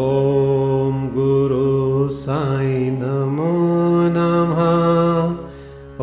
[0.00, 3.48] ॐ गुरु साई नमो
[4.12, 4.60] नमः।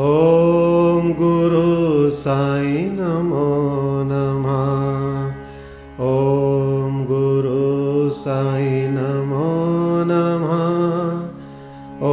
[0.02, 1.63] ॐ गुरु
[2.17, 3.48] साई नमो
[4.12, 4.62] नमः।
[6.09, 7.66] ॐ गुरु
[8.20, 9.49] साई नमो
[10.12, 10.63] नमः।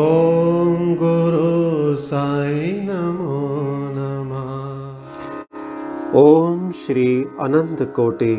[0.00, 3.40] ॐ गुरु साई नमो
[4.00, 4.50] नमः।
[6.25, 7.08] ओम श्री
[7.40, 8.35] अनंत कोटि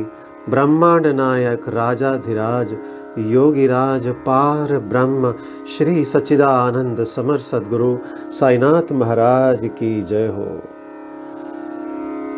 [0.49, 2.69] ब्रह्मांड नायक राजाधिराज
[3.17, 5.33] योगिराज पार ब्रह्म,
[5.77, 7.97] श्री सच्चिदानंद समर सदगुरु,
[8.29, 10.61] साईनाथ महाराज की जय हो।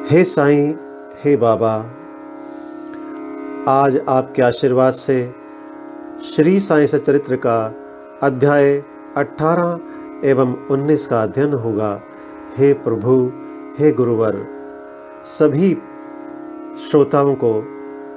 [0.09, 0.73] हे साईं,
[1.23, 1.85] हे बाबा,
[3.67, 5.35] आज आपके आशीर्वाद से
[6.23, 7.75] श्री साईं सचरित्र का
[8.23, 8.83] अध्याय
[9.17, 9.79] 18
[10.25, 12.01] एवं 19 का अध्ययन होगा।
[12.57, 13.31] हे प्रभु,
[13.79, 14.47] हे गुरुवर,
[15.23, 15.77] सभी
[16.89, 17.63] श्रोताओं को,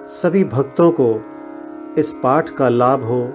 [0.06, 1.24] सभी भक्तों को
[1.98, 3.32] इस पाठ का लाभ हो,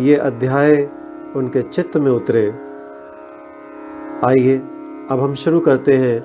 [0.00, 0.88] ये अध्याय
[1.36, 2.54] उनके चित्त में उतरे।
[4.24, 4.56] आइए,
[5.10, 6.20] अब हम शुरू करते हैं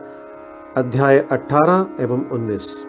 [0.77, 2.85] अध्याय 18 एवं 19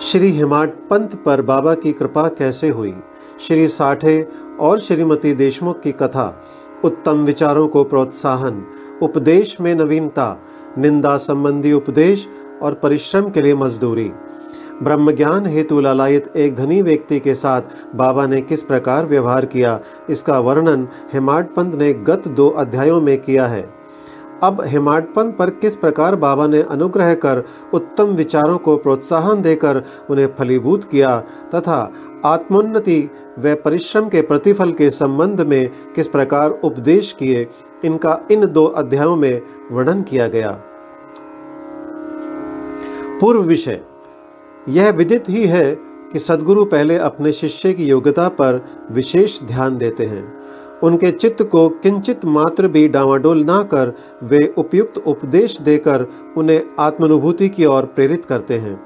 [0.00, 2.94] श्री हिमाट पंत पर बाबा की कृपा कैसे हुई?
[3.40, 4.28] श्री साठे
[4.60, 6.44] और श्रीमती देशमुख की कथा,
[6.84, 8.66] उत्तम विचारों को प्रोत्साहन,
[9.02, 10.38] उपदेश में नवीनता,
[10.78, 12.28] निंदा संबंधी उपदेश
[12.62, 14.12] और परिश्रम के लिए मजदूरी।
[14.82, 17.62] ब्रह्म ज्ञान हेतु लालायित एक धनी व्यक्ति के साथ
[17.94, 19.80] बाबा ने किस प्रकार व्यवहार किया?
[20.10, 23.78] इसका वर्णन हेमाड पंत ने गत दो अध्यायों में किया है।
[24.42, 27.42] अब हेमाडपंत पर किस प्रकार बाबा ने अनुग्रह कर
[27.74, 31.16] उत्तम विचारों को प्रोत्साहन देकर उन्हें फलीभूत किया
[31.54, 31.92] तथा
[32.24, 37.46] आत्मोन्नति व परिश्रम के प्रतिफल के संबंध में किस प्रकार उपदेश किए,
[37.84, 39.42] इनका इन दो अध्यायों में
[39.72, 40.50] वर्णन किया गया।
[43.20, 43.80] पूर्व विषय।
[44.68, 45.74] यह विदित ही है
[46.12, 50.38] कि सदगुरु पहले अपने शिष्य की योग्यता पर विशेष ध्यान देते हैं।
[50.82, 53.92] उनके चित्त को किंचित मात्र भी डावाडोल ना कर
[54.22, 58.80] वे उपयुक्त उपदेश देकर उन्हें आत्मानुभूति की ओर प्रेरित करते हैं।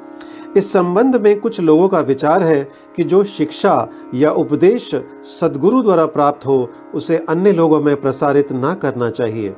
[0.56, 4.90] इस संबंध में कुछ लोगों का विचार है कि जो शिक्षा या उपदेश
[5.24, 9.54] सदगुरु द्वारा प्राप्त हो, उसे अन्य लोगों में प्रसारित ना करना चाहिए।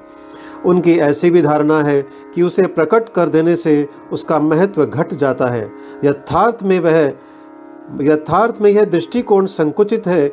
[0.66, 2.02] उनकी ऐसी भी धारणा है
[2.34, 5.70] कि उसे प्रकट कर देने से उसका महत्व घट जाता है।
[6.04, 7.12] यथार्थ में वह,
[8.00, 10.32] यथार्थ में यह दृष्टिकोण संकुचित है,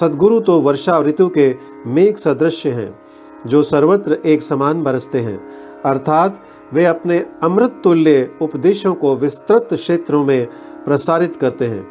[0.00, 1.54] सदगुरु तो वर्षा ऋतु के
[1.86, 2.98] मेघ सदृश्य हैं,
[3.46, 5.40] जो सर्वत्र एक समान बरसते हैं।
[5.84, 10.46] अर्थात वे अपने अमृत तुल्य उपदेशों को विस्तृत क्षेत्रों में
[10.84, 11.82] प्रसारित करते हैं।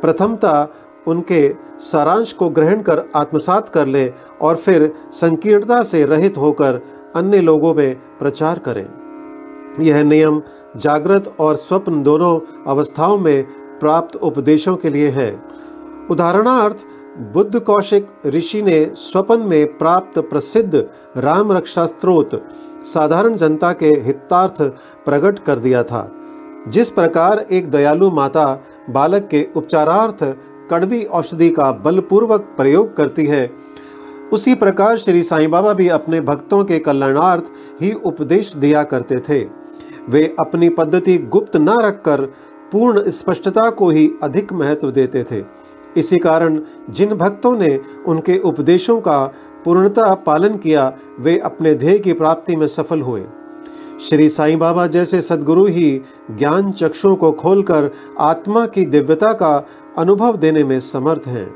[0.00, 0.68] प्रथमता
[1.06, 6.80] उनके सारांश को ग्रहण कर आत्मसात कर ले और फिर संकीर्णता से रहित होकर
[7.14, 8.86] अन्य लोगों में प्रचार करें।
[9.80, 10.42] यह नियम
[10.76, 13.42] जागृत और स्वप्न दोनों अवस्थाओं में
[13.80, 15.30] प्राप्त उपदेशों के लिए है।
[16.10, 16.84] उदाहरणार्थ,
[17.32, 20.84] बुद्ध कौशिक ऋषि ने स्वपन में प्राप्त प्रसिद्ध
[21.16, 22.42] राम रक्षा स्त्रोत
[22.84, 24.62] साधारण जनता के हितार्थ
[25.04, 26.10] प्रकट कर दिया था,
[26.68, 28.46] जिस प्रकार एक दयालु माता
[28.90, 30.24] बालक के उपचारार्थ
[30.70, 33.46] कड़वी औषधि का बलपूर्वक प्रयोग करती है
[34.32, 37.44] उसी प्रकार श्री साईं बाबा भी अपने भक्तों के कल्याणार्थ
[37.80, 39.40] ही उपदेश दिया करते थे।
[40.08, 42.20] वे अपनी पद्धति गुप्त न रखकर
[42.72, 45.42] पूर्ण स्पष्टता को ही अधिक महत्व देते थे।
[45.96, 46.60] इसी कारण
[46.90, 49.34] जिन भक्तों ने उनके उपदेशों का
[49.64, 53.24] पूर्णता पालन किया, वे अपने ध्येय की प्राप्ति में सफल हुए।
[54.08, 59.66] श्री साईं बाबा जैसे सदगुरु ही ज्ञान चक्षुओं को खोलकर आत्मा की दिव्यता का
[59.98, 61.54] अनुभव देने में समर्थ हैं।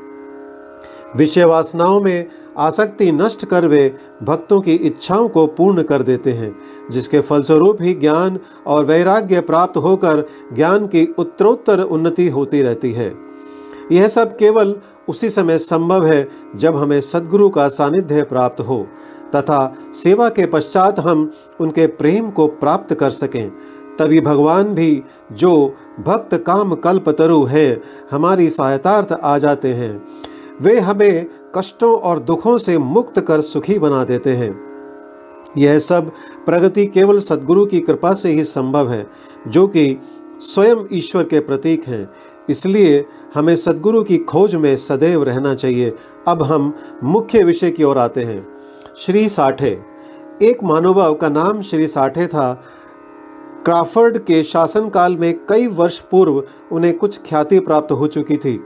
[1.16, 2.26] विषय वासनाओं में
[2.58, 6.56] आसक्ति नष्ट कर वे भक्तों की इच्छाओं को पूर्ण कर देते हैं,
[6.90, 13.14] जिसके फलस्वरूप ही ज्ञान और वैराग्य प्राप्त होकर ज्ञान की उत्तरोत्तर उन्नति होती रहती है।
[13.92, 14.74] यह सब केवल
[15.08, 18.86] उसी समय संभव है जब हमें सदगुरु का सानिध्य प्राप्त हो,
[19.36, 21.30] तथा सेवा के पश्चात हम
[21.60, 23.50] उनके प्रेम को प्राप्त कर सकें।
[23.98, 25.02] तभी भगवान भी
[25.32, 30.04] जो भक्त काम कल्प तरु है, हमारी सहायतार्थ आ जाते हैं।
[30.62, 31.26] वे हमें
[31.56, 34.66] कष्टों और दुखों से मुक्त कर सुखी बना देते हैं।
[35.56, 36.12] यह सब
[36.46, 39.06] प्रगति केवल सदगुरु की कृपा से ही संभव है,
[39.48, 39.96] जो कि
[40.40, 42.10] स्वयं ईश्वर के प्रतीक हैं।
[42.48, 45.92] इसलिए हमें सदगुरु की खोज में सदैव रहना चाहिए।
[46.28, 46.74] अब हम
[47.04, 48.48] मुख्य विषय की ओर आते हैं।
[48.98, 49.80] श्री साठे।
[50.42, 52.64] एक महानुभाव का नाम श्री साठे था।
[53.64, 56.42] क्राफर्ड के शासनकाल में कई वर्ष पूर्व
[56.72, 58.60] उन्हें कुछ ख्याति प्राप्त हो चुकी थी।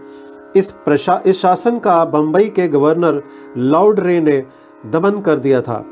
[0.57, 3.23] इस प्रशा, इस शासन का बम्बई के गवर्नर
[3.57, 4.43] लॉर्ड रे ने
[4.87, 5.85] दमन कर दिया था।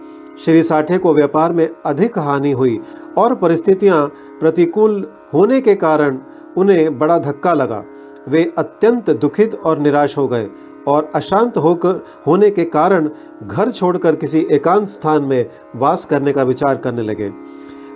[0.44, 2.78] श्री साठे को व्यापार में अधिक हानि हुई
[3.18, 4.06] और परिस्थितियाँ
[4.40, 6.18] प्रतिकूल होने के कारण
[6.56, 7.84] उन्हें बड़ा धक्का लगा।
[8.28, 10.48] वे अत्यंत दुखित और निराश हो गए
[10.88, 13.08] और अशांत होकर, होने के कारण
[13.42, 17.30] घर छोड़कर किसी एकांत स्थान में वास करने का विचार करने लगे।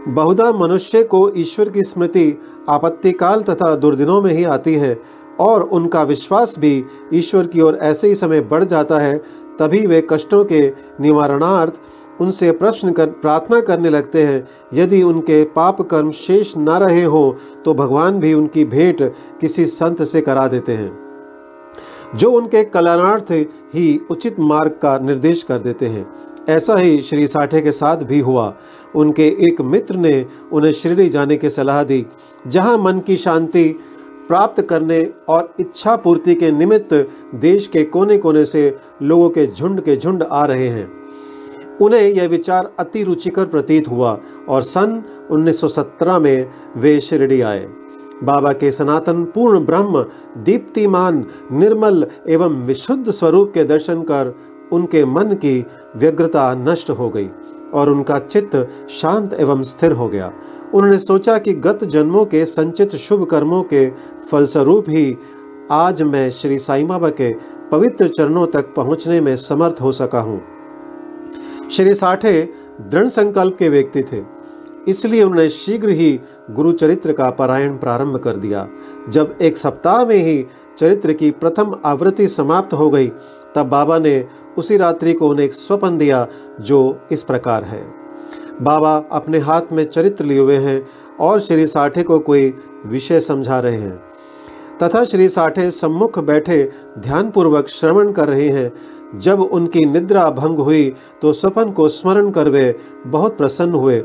[0.09, 2.39] बहुधा मनुष्य को ईश्वर की स्मृति
[2.69, 4.95] आपत्तिकाल तथा दुर्दिनों में ही आती है
[5.43, 6.85] और उनका विश्वास भी
[7.15, 9.17] ईश्वर की ओर ऐसे ही समय बढ़ जाता है,
[9.59, 10.61] तभी वे कष्टों के
[11.01, 11.81] निवारणार्थ
[12.21, 17.33] उनसे प्रश्न कर, प्रार्थना करने लगते हैं, यदि उनके पाप कर्म शेष न रहे हों
[17.65, 19.03] तो भगवान भी उनकी भेंट
[19.41, 20.91] किसी संत से करा देते हैं,
[22.17, 23.33] जो उनके कल्याणार्थ
[23.75, 26.07] ही उचित मार्ग का निर्देश कर देते हैं।
[26.49, 28.53] ऐसा ही श्री साठे के साथ भी हुआ।
[28.95, 32.05] उनके एक मित्र ने उन्हें शिरडी जाने की सलाह दी,
[32.47, 33.65] जहाँ मन की शांति
[34.29, 39.81] प्राप्त करने और इच्छा पूर्ति के निमित्त देश के कोने कोने से लोगों के झुंड
[39.81, 40.91] के झुंड आ रहे हैं।
[41.81, 47.67] उन्हें यह विचार अति रुचिकर प्रतीत हुआ और सन 1917 में वे शिरडी आए।
[48.23, 50.05] बाबा के सनातन पूर्ण ब्रह्म,
[50.37, 54.35] दीप्तिमान, निर्मल एवं विशुद्ध स्वरूप के दर्शन कर
[54.73, 55.65] उनके मन की
[55.97, 57.29] व्यग्रता नष्ट हो गई
[57.75, 60.33] और उनका चित्त शांत एवं स्थिर हो गया।
[60.75, 63.89] उन्होंने सोचा कि गत जन्मों के संचित शुभ कर्मों के
[64.31, 65.17] फलस्वरूप ही
[65.71, 67.31] आज मैं श्री साई बाबा के
[67.71, 70.41] पवित्र चरणों तक पहुँचने में समर्थ हो सका हूँ।
[71.71, 72.43] श्री साठे
[72.83, 74.23] दृढ़ संकल्प के व्यक्ति थे,
[74.89, 76.19] इसलिए उन्होंने शीघ्र ही
[76.51, 78.69] गुरु चरित्र का पारायण प्रारंभ कर दिया।
[79.09, 80.45] जब एक सप्ताह में ही
[80.79, 83.09] चरित्र की प्रथम आवृत्ति समाप्त हो गई,
[83.55, 84.25] तब बाबा ने
[84.59, 86.27] उसी रात्रि को उन्हें एक स्वपन दिया,
[86.61, 88.02] जो इस प्रकार है।
[88.63, 90.87] बाबा अपने हाथ में चरित्र लिए हुए हैं
[91.21, 92.55] और श्री साठे को कोई
[92.87, 93.97] विषय समझा रहे हैं।
[94.83, 96.63] तथा श्री साठे सम्मुख बैठे
[96.99, 98.73] ध्यानपूर्वक श्रवण कर रहे हैं।
[99.19, 102.75] जब उनकी निद्रा भंग हुई तो स्वपन को स्मरण कर वे
[103.07, 104.03] बहुत प्रसन्न हुए।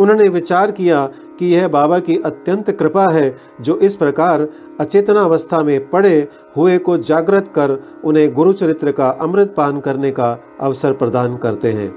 [0.00, 1.06] उन्होंने विचार किया
[1.38, 4.46] कि यह बाबा की अत्यंत कृपा है जो इस प्रकार
[4.80, 10.36] अचेतना अवस्था में पड़े हुए को जागृत कर उन्हें गुरुचरित्र का अमृत पान करने का
[10.60, 11.92] अवसर प्रदान करते हैं।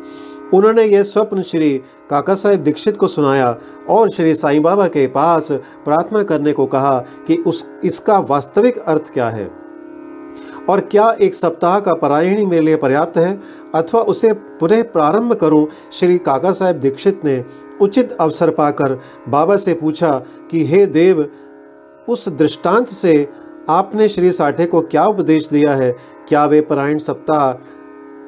[0.54, 3.58] उन्होंने यह स्वप्न श्री काका साहेब दीक्षित को सुनाया
[3.90, 9.14] और श्री साईं बाबा के पास प्रार्थना करने को कहा कि उस, इसका वास्तविक अर्थ
[9.14, 9.64] क्या है?
[10.70, 13.40] और क्या एक सप्ताह का परायणी मेरे लिए पर्याप्त है?
[13.76, 15.68] अथवा उसे पुनः प्रारंभ करूँ?
[15.94, 17.46] श्री काका साहेब दीक्षित ने
[17.82, 19.00] उचित अवसर पाकर
[19.30, 21.32] बाबा से पूछा कि, हे देव,
[22.10, 23.30] उस दृष्टांत से
[23.70, 25.96] आपने श्री साठे को क्या उपदेश दिया है?
[26.28, 27.64] क्या वे परायण सप्ताह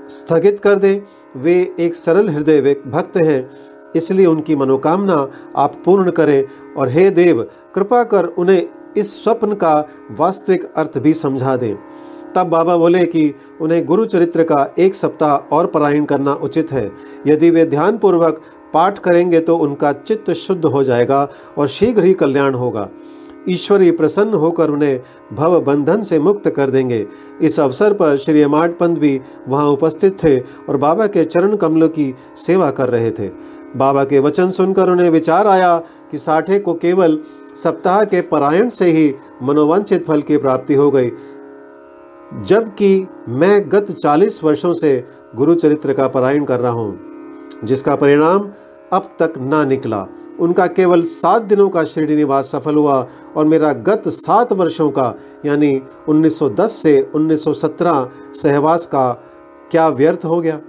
[0.07, 1.01] स्थगित कर दें?
[1.35, 3.49] वे एक सरल हृदय भक्त हैं,
[3.95, 6.43] इसलिए उनकी मनोकामना आप पूर्ण करें।
[6.77, 7.41] और हे देव,
[7.75, 8.67] कृपा कर उन्हें
[8.97, 9.75] इस स्वप्न का
[10.11, 11.75] वास्तविक अर्थ भी समझा दें।
[12.35, 16.89] तब बाबा बोले कि उन्हें गुरु चरित्र का एक सप्ताह और परायण करना उचित है।
[17.27, 18.41] यदि वे ध्यानपूर्वक
[18.73, 21.27] पाठ करेंगे तो उनका चित्त शुद्ध हो जाएगा
[21.57, 22.89] और शीघ्र ही कल्याण होगा।
[23.49, 25.01] ईश्वर प्रसन्न होकर उन्हें
[25.33, 27.05] भव बंधन से मुक्त कर देंगे।
[27.41, 31.89] इस अवसर पर श्री अमाट पंत भी वहाँ उपस्थित थे और बाबा के चरण कमलों
[31.89, 33.29] की सेवा कर रहे थे।
[33.75, 35.77] बाबा के वचन सुनकर उन्हें विचार आया
[36.11, 37.19] कि साठे को केवल
[37.55, 39.13] सप्ताह के परायण से ही
[39.43, 41.11] मनोवांछित फल की प्राप्ति हो गई,
[42.41, 45.03] जबकि मैं गत चालीस वर्षों से
[45.35, 46.99] गुरु चरित्र का पारायण कर रहा हूँ,
[47.63, 48.49] जिसका परिणाम
[48.93, 50.07] अब तक ना निकला।
[50.39, 55.15] उनका केवल सात दिनों का शिरडी निवास सफल हुआ और मेरा गत सात वर्षों का,
[55.45, 59.11] यानी 1910 से 1917 सहवास का
[59.71, 60.59] क्या व्यर्थ हो गया?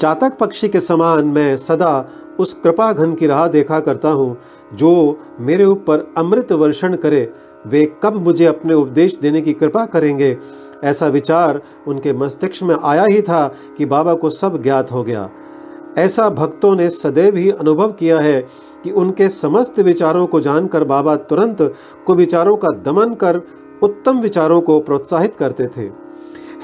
[0.00, 2.08] चातक पक्षी के समान मैं सदा
[2.40, 4.38] उस कृपा घन की राह देखा करता हूँ,
[4.74, 7.32] जो मेरे ऊपर अमृत वर्षण करे।
[7.66, 10.38] वे कब मुझे अपने उपदेश देने की कृपा करेंगे?
[10.84, 15.30] ऐसा विचार उनके मस्तिष्क में आया ही था कि बाबा को सब ज्ञात हो गया।
[15.98, 18.40] ऐसा भक्तों ने सदैव ही अनुभव किया है
[18.84, 21.62] कि उनके समस्त विचारों को जानकर बाबा तुरंत
[22.06, 23.40] कुविचारों का दमन कर
[23.82, 25.90] उत्तम विचारों को प्रोत्साहित करते थे।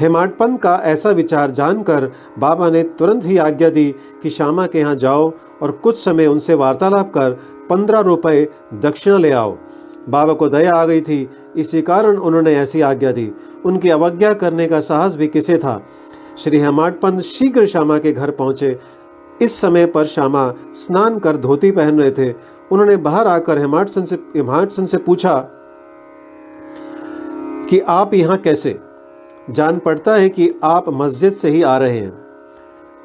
[0.01, 4.95] हेमाटपन का ऐसा विचार जानकर बाबा ने तुरंत ही आज्ञा दी कि श्यामा के यहाँ
[4.95, 7.31] जाओ और कुछ समय उनसे वार्तालाप कर
[7.71, 9.57] पंद्रह रुपये दक्षिणा ले आओ।
[10.09, 13.31] बाबा को दया आ गई थी। इसी कारण उन्होंने ऐसी आज्ञा दी।
[13.65, 15.83] उनकी अवज्ञा करने का साहस भी किसे था?
[16.39, 18.79] श्री हेमाट पंत शीघ्र श्यामा के घर पहुँचे।
[19.45, 22.33] इस समय पर श्यामा स्नान कर धोती पहन रहे थे।
[22.73, 25.51] उन्होंने बाहर आकर हेमाटसन से हेमाटसन से पूछा
[27.71, 28.79] कि आप यहाँ कैसे?
[29.51, 32.11] जान पड़ता है कि आप मस्जिद से ही आ रहे हैं।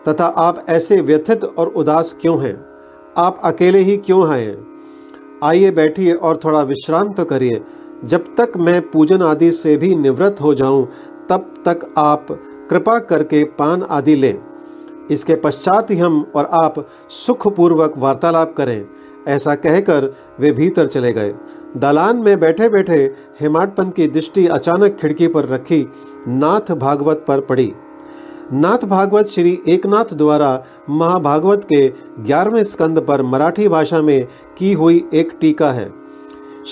[0.07, 2.65] तथा आप ऐसे व्यथित और उदास क्यों हैं?
[3.17, 4.67] आप अकेले ही क्यों आए हैं?
[5.43, 7.61] आइए बैठिए और थोड़ा विश्राम तो करिए।
[8.05, 10.87] जब तक मैं पूजन आदि से भी निवृत्त हो जाऊँ,
[11.29, 12.27] तब तक आप
[12.69, 14.48] कृपा करके पान आदि लें।
[15.11, 18.85] इसके पश्चात ही हम और आप सुखपूर्वक वार्तालाप करें,
[19.27, 21.33] ऐसा कहकर वे भीतर चले गए।
[21.77, 22.97] दलान में बैठे बैठे
[23.41, 25.85] हेमाड पंत की दृष्टि अचानक खिड़की पर रखी,
[26.27, 27.71] नाथ भागवत पर पड़ी।
[28.53, 31.87] नाथ भागवत श्री एकनाथ द्वारा महाभागवत के
[32.19, 35.89] ग्यारहवें स्कंद पर मराठी भाषा में की हुई एक टीका है।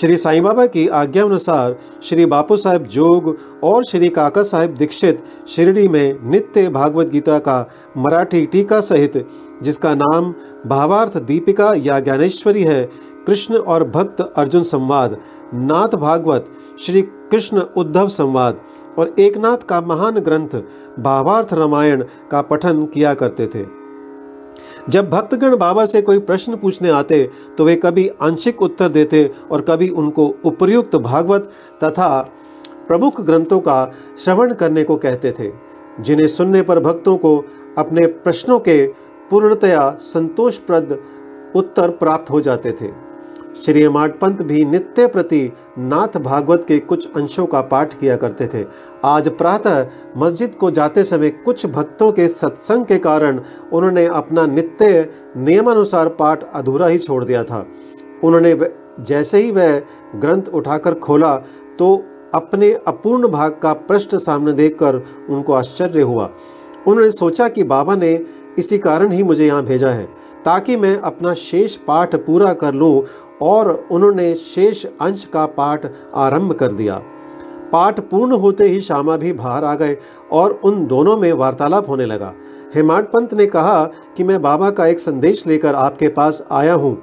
[0.00, 5.22] श्री साईं बाबा की आज्ञा अनुसार श्री बापू साहेब जोग और श्री काका साहेब दीक्षित
[5.48, 7.58] शिरडी में नित्य भागवत गीता का
[7.96, 9.26] मराठी टीका सहित,
[9.62, 10.32] जिसका नाम
[10.66, 12.84] भावार्थ दीपिका या ज्ञानेश्वरी है,
[13.26, 15.16] कृष्ण और भक्त अर्जुन संवाद,
[15.54, 16.44] नाथ भागवत,
[16.80, 18.60] श्री कृष्ण उद्धव संवाद
[18.98, 20.56] और एकनाथ का महान ग्रंथ
[21.00, 23.64] भावार्थ रामायण का पठन किया करते थे।
[24.88, 27.22] जब भक्तगण बाबा से कोई प्रश्न पूछने आते
[27.58, 31.50] तो वे कभी आंशिक उत्तर देते और कभी उनको उपयुक्त भागवत
[31.84, 32.20] तथा
[32.88, 33.84] प्रमुख ग्रंथों का
[34.18, 35.50] श्रवण करने को कहते थे,
[36.00, 37.36] जिन्हें सुनने पर भक्तों को
[37.78, 38.86] अपने प्रश्नों के
[39.30, 40.98] पूर्णतया संतोषप्रद
[41.56, 42.88] उत्तर प्राप्त हो जाते थे।
[43.58, 45.40] श्री अमाट पंत भी नित्य प्रति
[45.78, 48.64] नाथ भागवत के कुछ अंशों का पाठ किया करते थे।
[49.04, 49.86] आज प्रातः
[50.16, 53.40] मस्जिद को जाते समय कुछ भक्तों के सत्संग के कारण
[53.72, 57.64] उन्होंने अपना नित्य नियमानुसार पाठ अधूरा ही छोड़ दिया था।
[58.24, 58.56] उन्होंने
[59.00, 59.78] जैसे ही वह
[60.16, 61.34] ग्रंथ उठाकर खोला
[61.78, 61.94] तो
[62.34, 66.30] अपने अपूर्ण भाग का प्रश्न सामने देखकर उनको आश्चर्य हुआ।
[66.86, 68.12] उन्होंने सोचा कि बाबा ने
[68.58, 70.04] इसी कारण ही मुझे यहाँ भेजा है,
[70.44, 73.02] ताकि मैं अपना शेष पाठ पूरा कर लूँ
[73.42, 77.00] और उन्होंने शेष अंश का पाठ आरंभ कर दिया।
[77.72, 79.96] पाठ पूर्ण होते ही श्यामा भी बाहर आ गए
[80.32, 82.32] और उन दोनों में वार्तालाप होने लगा।
[82.74, 83.84] हेमाड पंत ने कहा
[84.16, 86.96] कि मैं बाबा का एक संदेश लेकर आपके पास आया हूँ।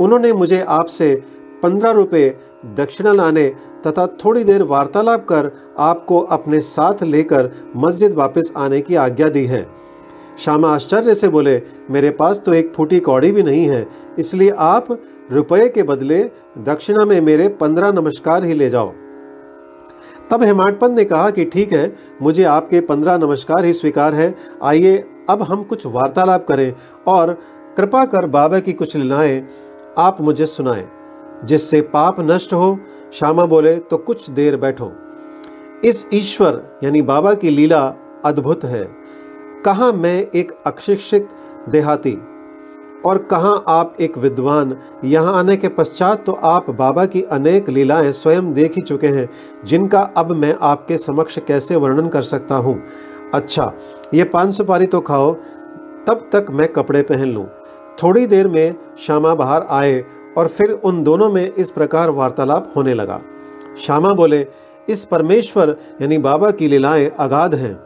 [0.00, 1.14] उन्होंने मुझे आपसे
[1.62, 2.28] पंद्रह रुपये
[2.76, 3.48] दक्षिणा लाने
[3.86, 9.44] तथा थोड़ी देर वार्तालाप कर आपको अपने साथ लेकर मस्जिद वापस आने की आज्ञा दी
[9.46, 9.66] है।
[10.38, 11.60] श्यामा आश्चर्य से बोले,
[11.90, 13.86] मेरे पास तो एक फूटी कौड़ी भी नहीं है,
[14.18, 14.86] इसलिए आप
[15.32, 16.22] रुपये के बदले
[16.58, 18.92] दक्षिणा में मेरे पंद्रह नमस्कार ही ले जाओ।
[20.30, 24.96] तब हेमाडपंत ने कहा कि ठीक है, मुझे आपके पंद्रह नमस्कार ही स्वीकार है। आइए,
[25.30, 26.74] अब हम कुछ वार्तालाप करें
[27.06, 27.32] और
[27.76, 29.46] कृपा कर बाबा की कुछ लीलाएँ
[29.98, 30.88] आप मुझे सुनाएँ,
[31.44, 32.78] जिससे पाप नष्ट हो।
[33.12, 34.92] श्यामा बोले तो कुछ देर बैठो।
[35.84, 37.82] इस ईश्वर, यानी बाबा की लीला
[38.24, 38.84] अद्भुत है।
[39.64, 41.28] कहा मैं एक अशिक्षित
[41.68, 42.16] देहाती?
[43.06, 44.76] और कहाँ आप एक विद्वान?
[45.04, 49.28] यहाँ आने के पश्चात तो आप बाबा की अनेक लीलाएँ स्वयं देख ही चुके हैं,
[49.64, 52.80] जिनका अब मैं आपके समक्ष कैसे वर्णन कर सकता हूँ?
[53.34, 53.72] अच्छा
[54.14, 55.32] ये पान सुपारी तो खाओ,
[56.06, 57.46] तब तक मैं कपड़े पहन लूँ।
[58.02, 60.04] थोड़ी देर में श्यामा बाहर आए
[60.38, 63.20] और फिर उन दोनों में इस प्रकार वार्तालाप होने लगा।
[63.78, 64.46] श्यामा बोले,
[64.88, 67.78] इस परमेश्वर यानी बाबा की लीलाएँ अगाध हैं,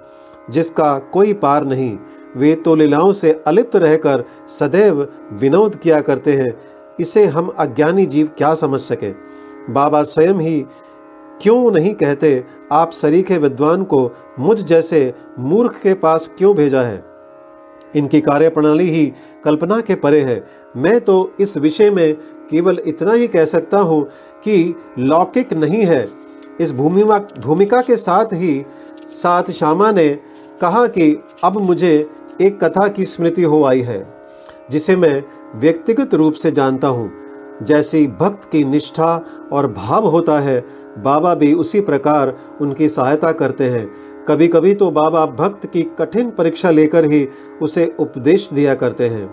[0.50, 1.96] जिसका कोई पार नहीं।
[2.37, 6.61] वे तो लीलाओं से अलिप्त रहकर सदैव विनोद किया करते हैं।
[7.00, 9.11] इसे हम अज्ञानी जीव क्या समझ सके?
[9.73, 10.66] बाबा स्वयं ही
[11.42, 17.04] क्यों नहीं कहते, आप सरीखे विद्वान को मुझ जैसे मूर्ख के पास क्यों भेजा है?
[17.97, 19.12] इनकी कार्य प्रणाली ही
[19.44, 22.14] कल्पना के परे है। मैं तो इस विषय में
[22.50, 24.04] केवल इतना ही कह सकता हूँ
[24.44, 26.08] कि लौकिक नहीं है।
[26.61, 28.66] इस भूमिमा, भूमिका के साथ ही
[29.08, 30.08] साथ श्यामा ने
[30.61, 34.07] कहा कि, अब मुझे एक कथा की स्मृति हो आई है,
[34.71, 35.23] जिसे मैं
[35.54, 37.11] व्यक्तिगत रूप से जानता हूँ।
[37.62, 39.14] जैसी भक्त की निष्ठा
[39.52, 40.61] और भाव होता है,
[40.99, 43.87] बाबा भी उसी प्रकार उनकी सहायता करते हैं।
[44.28, 47.26] कभी कभी तो बाबा भक्त की कठिन परीक्षा लेकर ही
[47.62, 49.28] उसे उपदेश दिया करते हैं।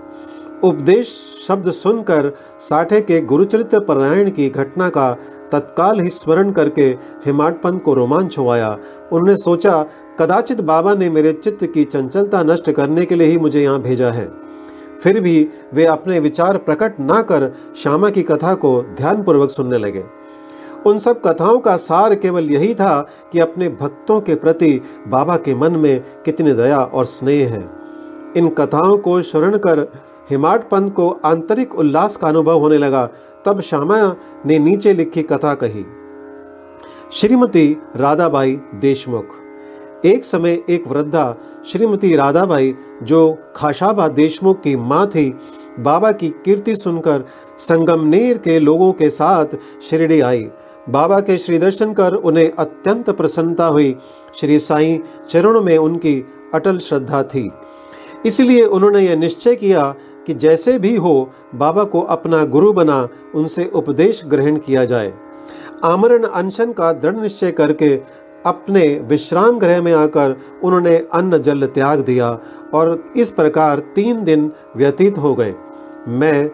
[0.64, 1.08] उपदेश
[1.48, 5.12] शब्द सुनकर साठे के गुरुचरित्र परायण की घटना का
[5.56, 6.86] तत्काल ही स्मरण करके
[7.26, 8.72] हिमाटपंत को रोमांच हो आया
[9.12, 9.84] उन्होंने सोचा,
[10.20, 14.12] कदाचित बाबा ने मेरे चित्त की चंचलता नष्ट करने के लिए ही मुझे यहाँ भेजा
[14.12, 14.28] है।
[15.04, 20.04] फिर भी वे अपने विचार प्रकट ना कर श्यामा की कथा को ध्यानपूर्वक सुनने लगे।
[20.86, 23.00] उन सब कथाओं का सार केवल यही था
[23.32, 27.64] कि अपने भक्तों के प्रति बाबा के मन में कितनी दया और स्नेह है।
[28.38, 29.82] इन कथाओं को श्रवण कर
[30.30, 33.10] हिमाट पंत को आंतरिक उल्लास का अनुभव होने लगा।
[33.46, 34.16] तब श्यामा
[34.46, 35.86] ने नीचे लिखी कथा कही।
[37.12, 39.26] श्रीमती राधाबाई देशमुख।
[40.06, 41.36] एक समय एक वृद्धा
[41.68, 45.40] श्रीमती राधाबाई, जो खाशाबा देशमुख की माँ थी,
[45.80, 47.26] बाबा की कीर्ति सुनकर
[47.58, 49.46] संगमनेर के लोगों के साथ
[49.90, 50.50] शिरडी आई।
[50.90, 53.96] बाबा के श्री दर्शन कर उन्हें अत्यंत प्रसन्नता हुई।
[54.36, 57.52] श्री साईं चरणों में उनकी अटल श्रद्धा थी।
[58.26, 59.96] इसलिए उन्होंने यह निश्चय किया
[60.28, 65.14] कि जैसे भी हो, बाबा को अपना गुरु बना, उनसे उपदेश ग्रहण किया जाए।
[65.84, 68.02] आमरण अनशन का दृढ़ निश्चय करके,
[68.46, 72.40] अपने विश्राम गृह में आकर उन्होंने अन्न जल त्याग दिया
[72.74, 75.56] और इस प्रकार तीन दिन व्यतीत हो गए।
[76.08, 76.52] मैं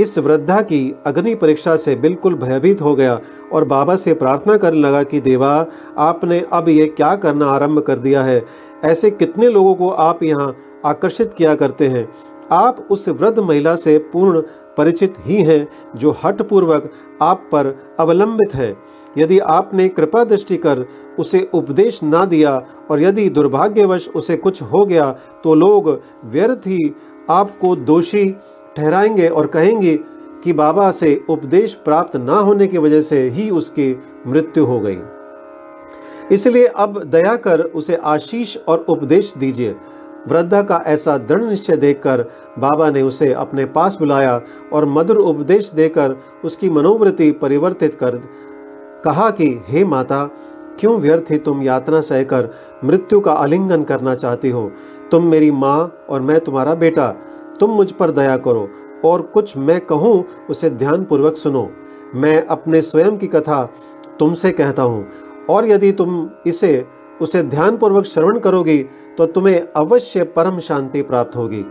[0.00, 3.20] इस वृद्धा की अग्नि परीक्षा से बिल्कुल भयभीत हो गया
[3.52, 5.66] और बाबा से प्रार्थना करने लगा कि, देवा,
[5.98, 8.44] आपने अब ये क्या करना आरंभ कर दिया है?
[8.84, 12.08] ऐसे कितने लोगों को आप यहाँ आकर्षित किया करते हैं?
[12.52, 14.40] आप उस वृद्ध महिला से पूर्ण
[14.76, 15.66] परिचित ही हैं
[15.96, 16.90] जो हठपूर्वक
[17.22, 17.66] आप पर
[18.00, 18.74] अवलंबित है।
[19.18, 20.84] यदि आपने कृपा दृष्टि कर
[21.18, 22.56] उसे उपदेश ना दिया
[22.90, 25.10] और यदि दुर्भाग्यवश उसे कुछ हो गया
[25.44, 25.88] तो लोग
[26.24, 26.78] व्यर्थ ही
[27.30, 28.30] आपको दोषी
[28.76, 29.96] ठहराएँगे और कहेंगे
[30.44, 33.92] कि बाबा से उपदेश प्राप्त ना होने की वजह से ही उसकी
[34.26, 34.98] मृत्यु हो गई।
[36.32, 39.74] इसलिए अब दया कर उसे आशीष और उपदेश दीजिए।
[40.28, 42.22] वृद्धा का ऐसा दृढ़ निश्चय देखकर
[42.58, 44.40] बाबा ने उसे अपने पास बुलाया
[44.72, 48.16] और मधुर उपदेश देकर उसकी मनोवृत्ति परिवर्तित कर
[49.04, 50.24] कहा कि, हे माता,
[50.80, 52.48] क्यों व्यर्थ ही तुम यातना सहकर
[52.84, 54.72] मृत्यु का आलिंगन करना चाहती हो?
[55.10, 57.08] तुम मेरी माँ और मैं तुम्हारा बेटा।
[57.60, 58.68] तुम मुझ पर दया करो
[59.04, 61.70] और कुछ मैं कहूँ उसे ध्यानपूर्वक सुनो।
[62.14, 63.64] मैं अपने स्वयं की कथा
[64.18, 65.06] तुमसे कहता हूँ
[65.50, 66.86] और यदि तुम इसे,
[67.22, 68.84] उसे ध्यानपूर्वक श्रवण करोगी
[69.18, 71.64] तो तुम्हें अवश्य परम शांति प्राप्त होगी।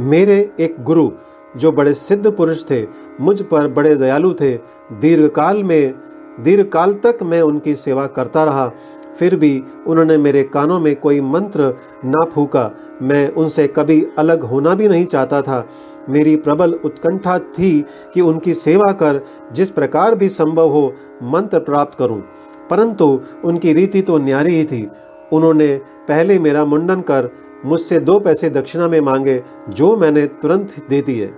[0.00, 1.10] मेरे एक गुरु,
[1.56, 2.86] जो बड़े सिद्ध पुरुष थे,
[3.20, 4.54] मुझ पर बड़े दयालु थे,
[4.92, 5.94] दीर्घकाल में,
[6.40, 8.72] दीर्घकाल तक मैं उनकी सेवा करता रहा।
[9.18, 11.74] फिर भी उन्होंने मेरे कानों में कोई मंत्र
[12.04, 12.70] ना फूका।
[13.02, 15.68] मैं उनसे कभी अलग होना भी नहीं चाहता था।
[16.08, 19.20] मेरी प्रबल उत्कंठा थी कि उनकी सेवा कर,
[19.52, 22.22] जिस प्रकार भी संभव हो, मंत्र प्राप्त करूँ।
[22.70, 24.90] परंतु उनकी रीति तो न्यारी ही थी।
[25.32, 25.74] उन्होंने
[26.08, 27.28] पहले मेरा मुंडन कर
[27.64, 31.30] मुझसे दो पैसे दक्षिणा में मांगे जो मैंने तुरंत दे दिए।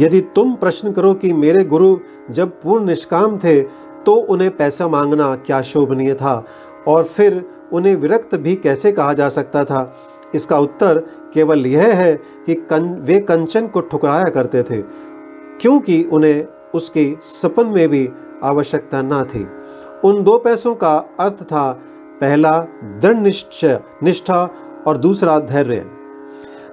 [0.00, 1.96] यदि तुम प्रश्न करो कि मेरे गुरु
[2.30, 3.60] जब पूर्ण निष्काम थे
[4.06, 6.44] तो उन्हें पैसा मांगना क्या शोभनीय था?
[6.88, 9.96] और फिर उन्हें विरक्त भी कैसे कहा जा सकता था?
[10.34, 10.98] इसका उत्तर
[11.34, 12.14] केवल यह है
[12.46, 14.82] कि कं, वे कंचन को ठुकराया करते थे
[15.60, 18.08] क्योंकि उन्हें उसकी सपन में भी
[18.42, 19.46] आवश्यकता न थी।
[20.04, 21.80] उन दो पैसों का अर्थ था
[22.20, 22.58] पहला
[23.00, 24.48] दृढ़ निश्चय निष्ठा
[24.86, 25.84] और दूसरा धैर्य।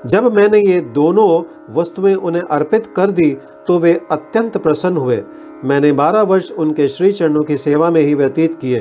[0.05, 3.31] जब मैंने ये दोनों वस्तुएँ उन्हें अर्पित कर दी
[3.67, 5.23] तो वे अत्यंत प्रसन्न हुए।
[5.63, 8.79] मैंने बारह वर्ष उनके श्री चरणों की सेवा में ही व्यतीत किए।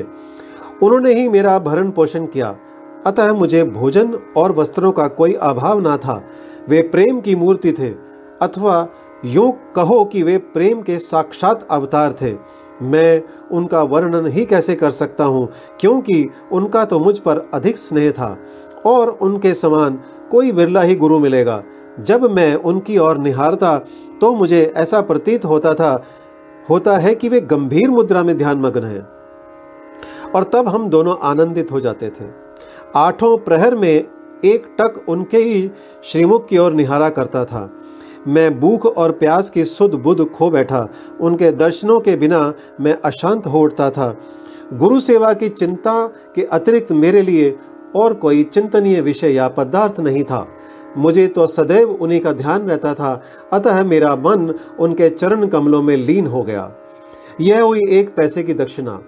[0.83, 2.55] उन्होंने ही मेरा भरण पोषण किया।
[3.05, 6.21] अतः मुझे भोजन और वस्त्रों का कोई अभाव ना था।
[6.69, 7.89] वे प्रेम की मूर्ति थे,
[8.41, 8.87] अथवा
[9.25, 12.31] यूँ कहो कि वे प्रेम के साक्षात अवतार थे।
[12.81, 15.47] मैं उनका वर्णन ही कैसे कर सकता हूँ?
[15.79, 18.37] क्योंकि उनका तो मुझ पर अधिक स्नेह था
[18.85, 19.99] और उनके समान
[20.31, 21.63] कोई बिरला ही गुरु मिलेगा।
[21.99, 23.77] जब मैं उनकी ओर निहारता
[24.21, 26.03] तो मुझे ऐसा प्रतीत होता था,
[26.69, 29.01] होता है कि वे गंभीर मुद्रा में ध्यान मग्न हैं।
[30.31, 32.25] और तब हम दोनों आनंदित हो जाते थे।
[32.95, 34.07] आठों प्रहर में
[34.45, 35.69] एक टक उनके ही
[36.03, 37.69] श्रीमुख की ओर निहारा करता था।
[38.27, 40.87] मैं भूख और प्यास की सुध बुध खो बैठा।
[41.21, 44.17] उनके दर्शनों के बिना मैं अशांत हो उठता था।
[44.73, 47.57] गुरु सेवा की चिंता के अतिरिक्त मेरे लिए
[47.95, 50.47] और कोई चिंतनीय विषय या पदार्थ नहीं था।
[50.97, 55.97] मुझे तो सदैव उन्हीं का ध्यान रहता था, अतः मेरा मन उनके चरण कमलों में
[55.97, 56.71] लीन हो गया।
[57.41, 58.99] यह हुई एक पैसे की दक्षिणा।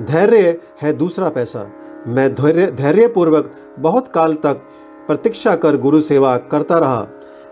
[0.00, 1.66] धैर्य है दूसरा पैसा।
[2.06, 4.54] मैं धैर्य, धैर्यपूर्वक बहुत काल तक
[5.06, 7.06] प्रतीक्षा कर गुरु सेवा करता रहा।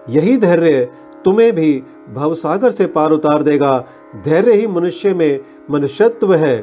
[0.09, 0.89] यही धैर्य
[1.27, 1.83] तुम्हें भी
[2.15, 3.79] भवसागर से पार उतार देगा।
[4.25, 6.57] धैर्य ही मनुष्य में मनुष्यत्व है।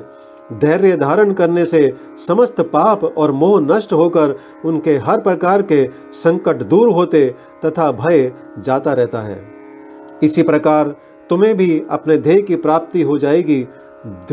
[0.53, 1.93] धैर्य धारण करने से
[2.27, 8.31] समस्त पाप और मोह नष्ट होकर उनके हर प्रकार के संकट दूर होते तथा भय
[8.59, 9.41] जाता रहता है।
[10.23, 10.95] इसी प्रकार
[11.29, 13.61] तुम्हें भी अपने ध्येय की प्राप्ति हो जाएगी।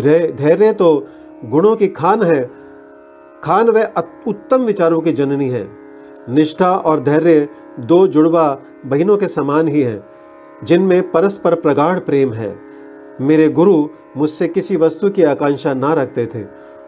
[0.01, 1.07] धैर्य तो
[1.45, 2.43] गुणों की खान है।
[3.45, 3.93] खान वह
[4.27, 5.69] उत्तम विचारों की जननी है।
[6.29, 7.49] निष्ठा और धैर्य
[7.81, 8.49] दो जुड़वा
[8.87, 9.99] बहनों के समान ही हैं।
[10.65, 12.57] जिनमें परस्पर प्रगाढ़ प्रेम है।
[13.21, 16.43] मेरे गुरु मुझसे किसी वस्तु की आकांक्षा ना रखते थे।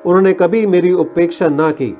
[0.06, 1.96] उन्होंने कभी मेरी उपेक्षा ना की।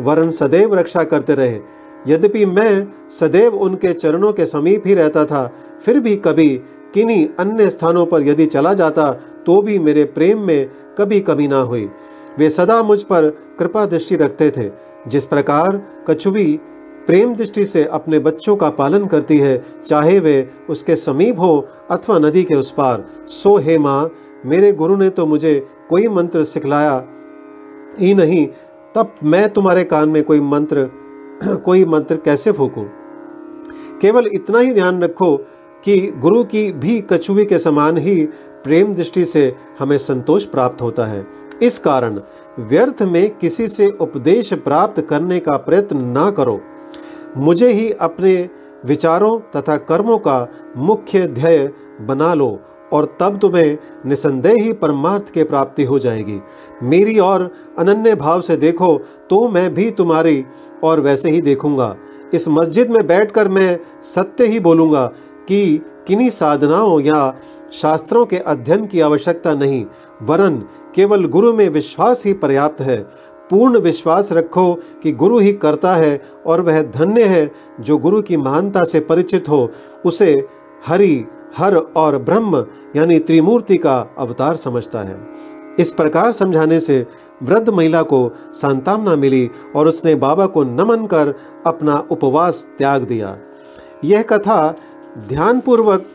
[0.00, 1.60] वरन सदैव रक्षा करते रहे।
[2.08, 6.48] यद्यपि मैं सदैव उनके चरणों के समीप ही रहता था, फिर भी कभी
[6.94, 9.10] किन्हीं अन्य स्थानों पर यदि चला जाता
[9.46, 11.88] तो भी मेरे प्रेम में कभी कमी ना हुई।
[12.38, 14.70] वे सदा मुझ पर कृपा दृष्टि रखते थे।
[15.08, 16.58] जिस प्रकार कछुवी
[17.06, 22.18] प्रेम दृष्टि से अपने बच्चों का पालन करती है, चाहे वे उसके समीप हो अथवा
[22.18, 24.10] नदी के उस पार। सो हे माँ,
[24.46, 27.04] मेरे गुरु ने तो मुझे कोई मंत्र सिखलाया
[28.00, 28.46] ही नहीं,
[28.94, 30.90] तब मैं तुम्हारे कान में कोई मंत्र
[31.64, 32.84] कोई मंत्र कैसे फूकूं?
[34.00, 35.36] केवल इतना ही ध्यान रखो
[35.84, 38.14] कि गुरु की भी कछुए के समान ही
[38.64, 41.26] प्रेम दृष्टि से हमें संतोष प्राप्त होता है।
[41.62, 42.20] इस कारण
[42.58, 46.60] व्यर्थ में किसी से उपदेश प्राप्त करने का प्रयत्न ना करो।
[47.36, 48.48] मुझे ही अपने
[48.84, 52.58] विचारों तथा कर्मों का मुख्य ध्येय बना लो,
[52.92, 56.40] और तब तुम्हें निसंदेह ही परमार्थ के प्राप्ति हो जाएगी।
[56.82, 58.96] मेरी और अनन्य भाव से देखो
[59.30, 60.44] तो मैं भी तुम्हारी
[60.84, 61.94] और वैसे ही देखूँगा।
[62.34, 65.06] इस मस्जिद में बैठकर मैं सत्य ही बोलूँगा
[65.48, 67.34] कि किन्हीं साधनाओं या
[67.72, 69.84] शास्त्रों के अध्ययन की आवश्यकता नहीं,
[70.22, 70.56] वरन
[70.94, 72.98] केवल गुरु में विश्वास ही पर्याप्त है।
[73.50, 78.36] पूर्ण विश्वास रखो कि गुरु ही करता है और वह धन्य है, जो गुरु की
[78.36, 79.70] महानता से परिचित हो।
[80.04, 80.48] उसे
[80.86, 81.24] हरि,
[81.56, 85.28] हर और ब्रह्म, यानी त्रिमूर्ति का अवतार समझता है।
[85.78, 87.06] इस प्रकार समझाने से
[87.42, 91.34] वृद्ध महिला को सांतावना मिली और उसने बाबा को नमन कर
[91.66, 93.36] अपना उपवास त्याग दिया।
[94.04, 94.74] यह कथा
[95.28, 96.06] ध्यानपूर्वक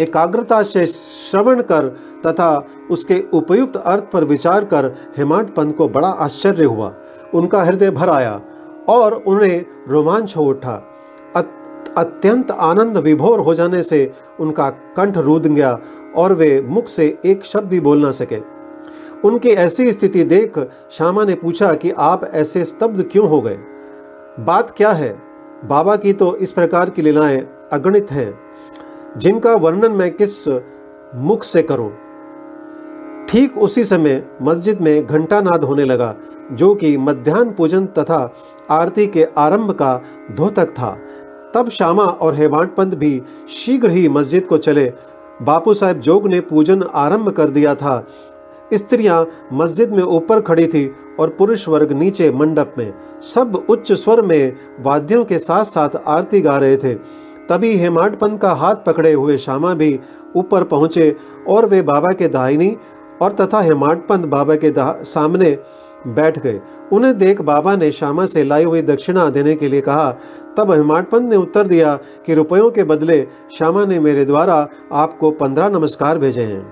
[0.00, 1.86] एकाग्रता से श्रवण कर
[2.26, 6.94] तथा उसके उपयुक्त अर्थ पर विचार कर हेमांत पंत को बड़ा आश्चर्य हुआ।
[7.34, 8.40] उनका हृदय भर आया
[8.88, 10.74] और उन्हें रोमांच हो उठा।
[11.96, 15.78] अत्यंत आनंद विभोर हो जाने से उनका कंठ रूद गया
[16.16, 18.38] और वे मुख से एक शब्द भी बोल ना सके।
[19.24, 20.58] उनकी ऐसी स्थिति देख
[20.90, 23.58] श्यामा ने पूछा कि आप ऐसे स्तब्ध क्यों हो गए?
[24.40, 25.22] बात क्या है?
[25.64, 27.40] बाबा की तो इस प्रकार की लीलाएँ
[27.72, 28.38] अगणित हैं।
[29.16, 30.48] जिनका वर्णन मैं किस
[31.14, 31.90] मुख से करूँ?
[33.28, 36.14] ठीक उसी समय मस्जिद में घंटा नाद होने लगा,
[36.52, 38.34] जो कि मध्यान्ह पूजन तथा
[38.70, 39.94] आरती के आरंभ का
[40.32, 40.96] धोतक था।
[41.54, 44.92] तब श्यामा और हेमांत पंत भी शीघ्र ही मस्जिद को चले।
[45.42, 48.06] बापू साहब जोग ने पूजन आरंभ कर दिया था।
[48.74, 50.86] स्त्रियाँ मस्जिद में ऊपर खड़ी थी
[51.20, 56.40] और पुरुष वर्ग नीचे मंडप में। सब उच्च स्वर में वाद्यों के साथ साथ आरती
[56.40, 56.94] गा रहे थे।
[57.50, 59.98] तभी हेमाड पंत का हाथ पकड़े हुए श्यामा भी
[60.36, 61.14] ऊपर पहुँचे
[61.48, 62.76] और वे बाबा के दाहिनी
[63.22, 64.72] और तथा हेमाड पंत बाबा के
[65.04, 65.56] सामने
[66.06, 66.60] बैठ गए।
[66.92, 70.10] उन्हें देख बाबा ने श्यामा से लाई हुई दक्षिणा देने के लिए कहा,
[70.56, 71.94] तब हिमाटपंत ने उत्तर दिया
[72.26, 73.20] कि रुपयों के बदले
[73.54, 74.56] श्यामा ने मेरे द्वारा
[74.92, 76.62] आपको पंद्रह नमस्कार भेजे हैं।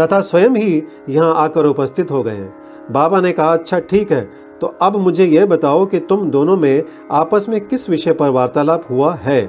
[0.00, 2.52] तथा स्वयं ही यहाँ आकर उपस्थित हो गए हैं।
[2.92, 4.28] बाबा ने कहा अच्छा ठीक है।
[4.60, 8.84] तो अब मुझे यह बताओ कि तुम दोनों में आपस में किस विषय पर वार्तालाप
[8.90, 9.46] हुआ है?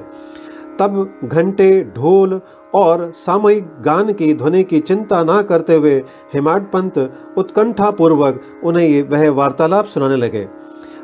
[0.78, 2.40] तब घंटे, ढोल
[2.74, 5.94] और सामयिक गान की ध्वनि की चिंता ना करते हुए
[6.34, 10.48] हिमाड पंत उत्कंठापूर्वक उन्हें वह वार्तालाप सुनाने लगे।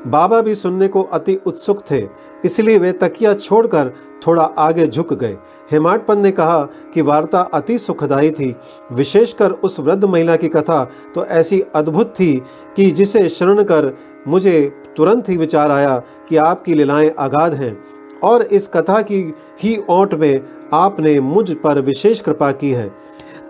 [0.07, 2.03] बाबा भी सुनने को अति उत्सुक थे,
[2.45, 3.93] इसलिए वे तकिया छोड़कर
[4.27, 5.37] थोड़ा आगे झुक गए।
[5.71, 6.63] हेमाट पंत ने कहा
[6.95, 8.55] कि वार्ता अति सुखदायी थी।
[8.93, 10.85] विशेषकर उस वृद्ध महिला की कथा
[11.15, 12.35] तो ऐसी अद्भुत थी
[12.77, 13.93] कि जिसे शरण कर
[14.29, 14.61] मुझे
[14.97, 17.77] तुरंत ही विचार आया कि आपकी लीलाएँ अगाध हैं
[18.25, 19.23] और इस कथा की
[19.63, 20.41] ही ओट में
[20.75, 22.91] आपने मुझ पर विशेष कृपा की है।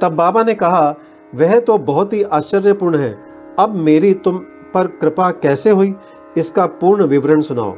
[0.00, 0.94] तब बाबा ने कहा,
[1.32, 3.12] वह तो बहुत ही आश्चर्यपूर्ण है।
[3.58, 4.38] अब मेरी तुम
[4.74, 5.94] पर कृपा कैसे हुई?
[6.38, 7.74] इसका पूर्ण विवरण सुनाओ।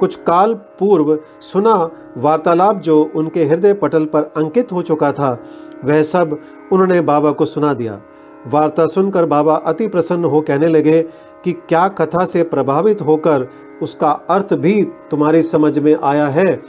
[0.00, 5.38] कुछ काल पूर्व सुना वार्तालाप जो उनके हृदय पटल पर अंकित हो चुका था,
[5.84, 6.38] वह सब
[6.72, 8.00] उन्होंने बाबा को सुना दिया।
[8.46, 11.02] वार्ता सुनकर बाबा अति प्रसन्न हो कहने लगे
[11.44, 13.46] कि क्या कथा से प्रभावित होकर
[13.82, 16.62] उसका अर्थ भी तुम्हारी समझ में आया है?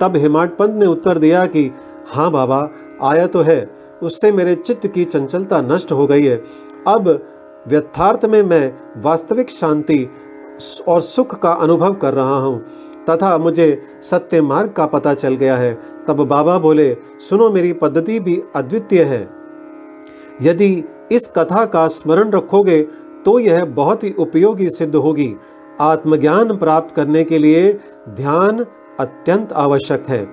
[0.00, 1.70] तब हिमाट पंत ने उत्तर दिया कि
[2.08, 2.68] हाँ बाबा,
[3.02, 3.70] आया तो है।
[4.02, 6.36] उससे मेरे चित्त की चंचलता नष्ट हो गई है।
[6.88, 7.08] अब
[7.68, 10.08] व्यथार्थ में मैं वास्तविक शांति
[10.88, 12.64] और सुख का अनुभव कर रहा हूँ।
[13.10, 15.74] तथा मुझे सत्य मार्ग का पता चल गया है।
[16.08, 19.22] तब बाबा बोले, सुनो मेरी पद्धति भी अद्वितीय है।
[20.42, 22.80] यदि इस कथा का स्मरण रखोगे
[23.24, 25.34] तो यह बहुत ही उपयोगी सिद्ध होगी।
[25.80, 27.72] आत्मज्ञान प्राप्त करने के लिए
[28.08, 28.66] ध्यान
[29.00, 30.26] अत्यंत आवश्यक है।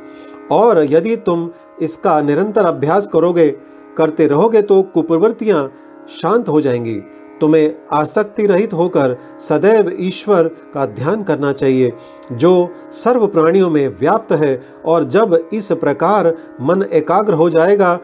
[0.52, 1.50] और यदि तुम
[1.82, 3.50] इसका निरंतर अभ्यास करोगे,
[3.98, 5.72] करते रहोगे तो कुप्रवृत्तियाँ
[6.10, 7.02] शांत हो जाएँगी।
[7.42, 11.92] तुम्हें आसक्ति रहित होकर सदैव ईश्वर का ध्यान करना चाहिए,
[12.32, 17.96] जो सर्व प्राणियों में व्याप्त है और जब इस प्रकार मन एकाग्र हो जाएगा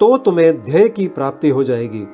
[0.00, 2.06] तो तुम्हें ध्येय की प्राप्ति हो जाएगी।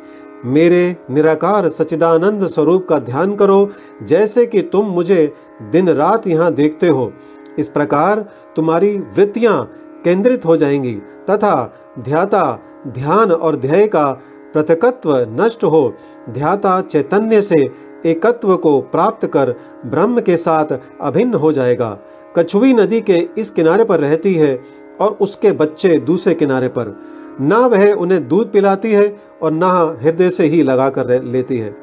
[0.44, 3.68] मेरे निराकार सचिदानंद स्वरूप का ध्यान करो,
[4.02, 5.32] जैसे कि तुम मुझे
[5.72, 7.12] दिन रात यहाँ देखते हो।
[7.58, 8.20] इस प्रकार
[8.56, 9.62] तुम्हारी वृत्तियाँ
[10.04, 10.94] केंद्रित हो जाएँगी,
[11.30, 12.58] तथा ध्याता,
[12.88, 14.12] ध्यान और ध्येय का
[14.54, 15.94] पृथकत्व नष्ट हो,
[16.30, 17.70] ध्याता चैतन्य से
[18.06, 19.54] एकत्व को प्राप्त कर
[19.86, 21.98] ब्रह्म के साथ अभिन्न हो जाएगा।
[22.36, 24.60] कछुई नदी के इस किनारे पर रहती है
[25.00, 26.96] और उसके बच्चे दूसरे किनारे पर।
[27.40, 31.76] ना वह उन्हें दूध पिलाती है और ना हृदय से ही लगा कर लेती है।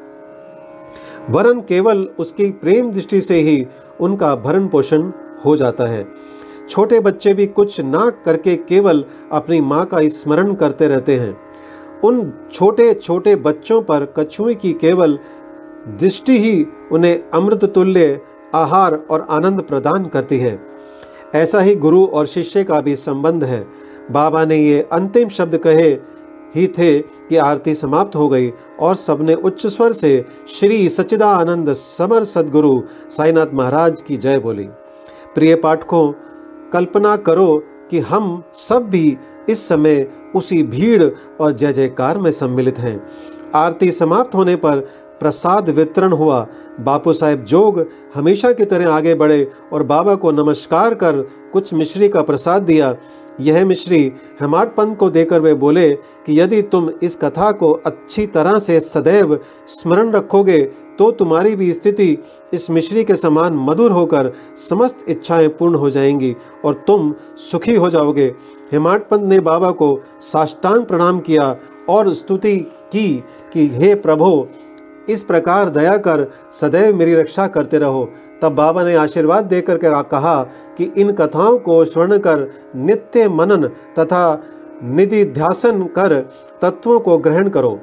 [1.30, 3.66] वरन केवल उसकी प्रेम दृष्टि से ही
[4.00, 5.10] उनका भरण पोषण
[5.44, 6.06] हो जाता है।
[6.68, 11.49] छोटे बच्चे भी कुछ ना करके केवल अपनी माँ का स्मरण करते रहते हैं।
[12.04, 15.18] उन छोटे छोटे बच्चों पर कछुए की केवल
[15.88, 18.20] दृष्टि ही उन्हें अमृत तुल्य,
[18.54, 20.58] आहार और आनंद प्रदान करती है।
[21.34, 23.66] ऐसा ही गुरु और शिष्य का भी संबंध है।
[24.10, 25.88] बाबा ने ये अंतिम शब्द कहे
[26.56, 32.24] ही थे कि आरती समाप्त हो गई और सबने उच्च स्वर से श्री सच्चिदानंद समर
[32.24, 34.68] सदगुरु साईनाथ महाराज की जय बोली।
[35.34, 36.12] प्रिय पाठकों,
[36.72, 39.16] कल्पना करो कि हम सब भी
[39.48, 41.04] इस समय उसी भीड़
[41.40, 43.00] और जय जयकार में सम्मिलित हैं।
[43.54, 44.78] आरती समाप्त होने पर
[45.20, 46.46] प्रसाद वितरण हुआ।
[46.80, 51.20] बापू साहेब जोग हमेशा की तरह आगे बढ़े और बाबा को नमस्कार कर
[51.52, 52.96] कुछ मिश्री का प्रसाद दिया।
[53.40, 54.00] यह मिश्री
[54.40, 55.90] हेमाड पंत को देकर वे बोले
[56.26, 60.58] कि यदि तुम इस कथा को अच्छी तरह से सदैव स्मरण रखोगे
[61.00, 62.18] तो तुम्हारी भी स्थिति
[62.52, 67.90] इस मिश्री के समान मधुर होकर समस्त इच्छाएँ पूर्ण हो जाएँगी और तुम सुखी हो
[67.90, 68.34] जाओगे।
[68.72, 71.56] हेमाड पंत ने बाबा को साष्टांग प्रणाम किया
[71.88, 72.56] और स्तुति
[72.92, 74.46] की कि, हे प्रभु,
[75.08, 78.10] इस प्रकार दया कर, सदैव मेरी रक्षा करते रहो।
[78.42, 80.42] तब बाबा ने आशीर्वाद देकर कहा
[80.78, 84.42] कि इन कथाओं को स्वर्ण कर, नित्य मनन तथा
[84.84, 86.14] निधि ध्यासन कर,
[86.62, 87.80] तत्वों को ग्रहण करो।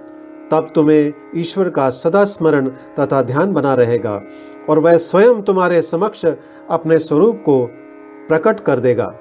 [0.52, 2.68] तब तुम्हें ईश्वर का सदा स्मरण
[3.00, 4.22] तथा ध्यान बना रहेगा,
[4.70, 7.64] और वह स्वयं तुम्हारे समक्ष अपने स्वरूप को
[8.30, 9.14] प्रकट कर देगा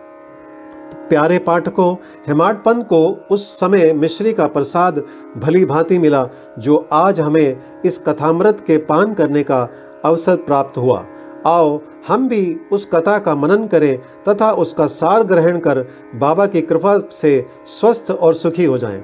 [1.08, 1.94] प्यारे पाठकों
[2.28, 5.02] हेमाड पंत को उस समय मिश्री का प्रसाद
[5.36, 9.68] भली भांति मिला, जो आज हमें इस कथामृत के पान करने का
[10.04, 11.04] अवसर प्राप्त हुआ
[11.46, 13.96] आओ, हम भी उस कथा का मनन करें
[14.28, 19.02] तथा उसका सार ग्रहण कर बाबा की कृपा से स्वस्थ और सुखी हो जाएँ।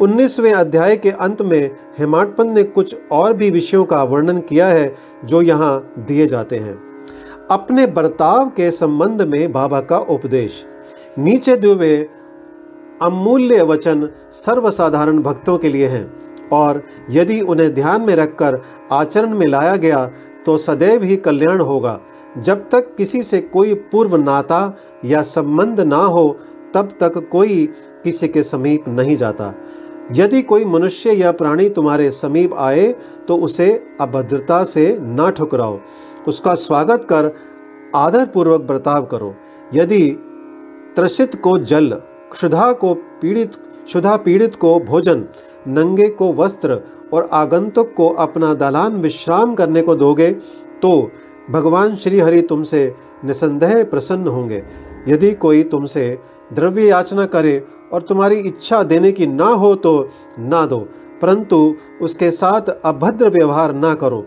[0.00, 4.94] 19वें अध्याय के अंत में हेमाडपंत ने कुछ और भी विषयों का वर्णन किया है,
[5.24, 6.74] जो यहाँ दिए जाते हैं।
[7.50, 10.64] अपने बर्ताव के संबंध में बाबा का उपदेश।
[11.18, 12.02] नीचे दिए
[13.02, 16.10] अमूल्य वचन सर्वसाधारण भक्तों के लिए हैं,
[16.52, 18.60] और यदि उन्हें ध्यान में रखकर
[18.92, 20.04] आचरण में लाया गया
[20.46, 21.98] तो सदैव ही कल्याण होगा।
[22.38, 26.36] जब तक किसी से कोई पूर्व नाता या संबंध ना हो,
[26.74, 27.66] तब तक कोई
[28.04, 29.54] किसी के समीप नहीं जाता।
[30.12, 32.86] यदि कोई मनुष्य या प्राणी तुम्हारे समीप आए
[33.28, 33.68] तो उसे
[34.00, 35.78] अभद्रता से ना ठुकराओ।
[36.28, 37.30] उसका स्वागत कर
[37.96, 39.34] आदर पूर्वक बर्ताव करो।
[39.74, 40.10] यदि
[40.96, 41.90] त्रसित को जल,
[42.32, 43.54] क्षुधा को पीड़ित,
[43.86, 45.24] क्षुधा पीड़ित को भोजन,
[45.68, 46.80] नंगे को वस्त्र
[47.12, 50.30] और आगंतुक को अपना दलान विश्राम करने को दोगे
[50.82, 51.10] तो
[51.50, 52.94] भगवान श्री हरि तुमसे
[53.24, 54.62] निसंदेह प्रसन्न होंगे।
[55.08, 56.18] यदि कोई तुमसे
[56.52, 60.08] द्रव्य याचना करे और तुम्हारी इच्छा देने की ना हो तो
[60.40, 60.78] ना दो,
[61.22, 64.24] परंतु उसके साथ अभद्र व्यवहार ना करो।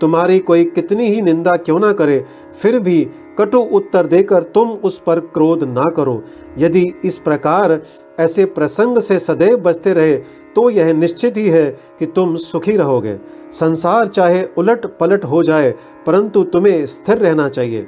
[0.00, 2.24] तुम्हारी कोई कितनी ही निंदा क्यों ना करे,
[2.60, 3.02] फिर भी
[3.38, 6.22] कटु उत्तर देकर तुम उस पर क्रोध ना करो।
[6.58, 7.80] यदि इस प्रकार
[8.20, 10.16] ऐसे प्रसंग से सदैव बचते रहे
[10.56, 11.66] तो यह निश्चित ही है
[11.98, 13.18] कि तुम सुखी रहोगे।
[13.52, 15.70] संसार चाहे उलट पलट हो जाए,
[16.06, 17.86] परंतु तुम्हें स्थिर रहना चाहिए।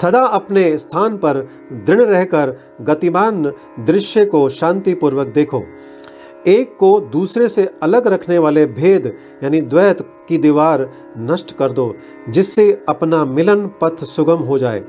[0.00, 1.36] सदा अपने स्थान पर
[1.72, 5.62] दृढ़ रहकर गतिमान दृश्य को शांतिपूर्वक देखो।
[6.46, 11.94] एक को दूसरे से अलग रखने वाले भेद, यानी द्वैत की दीवार नष्ट कर दो,
[12.28, 14.84] जिससे अपना मिलन पथ सुगम हो जाए।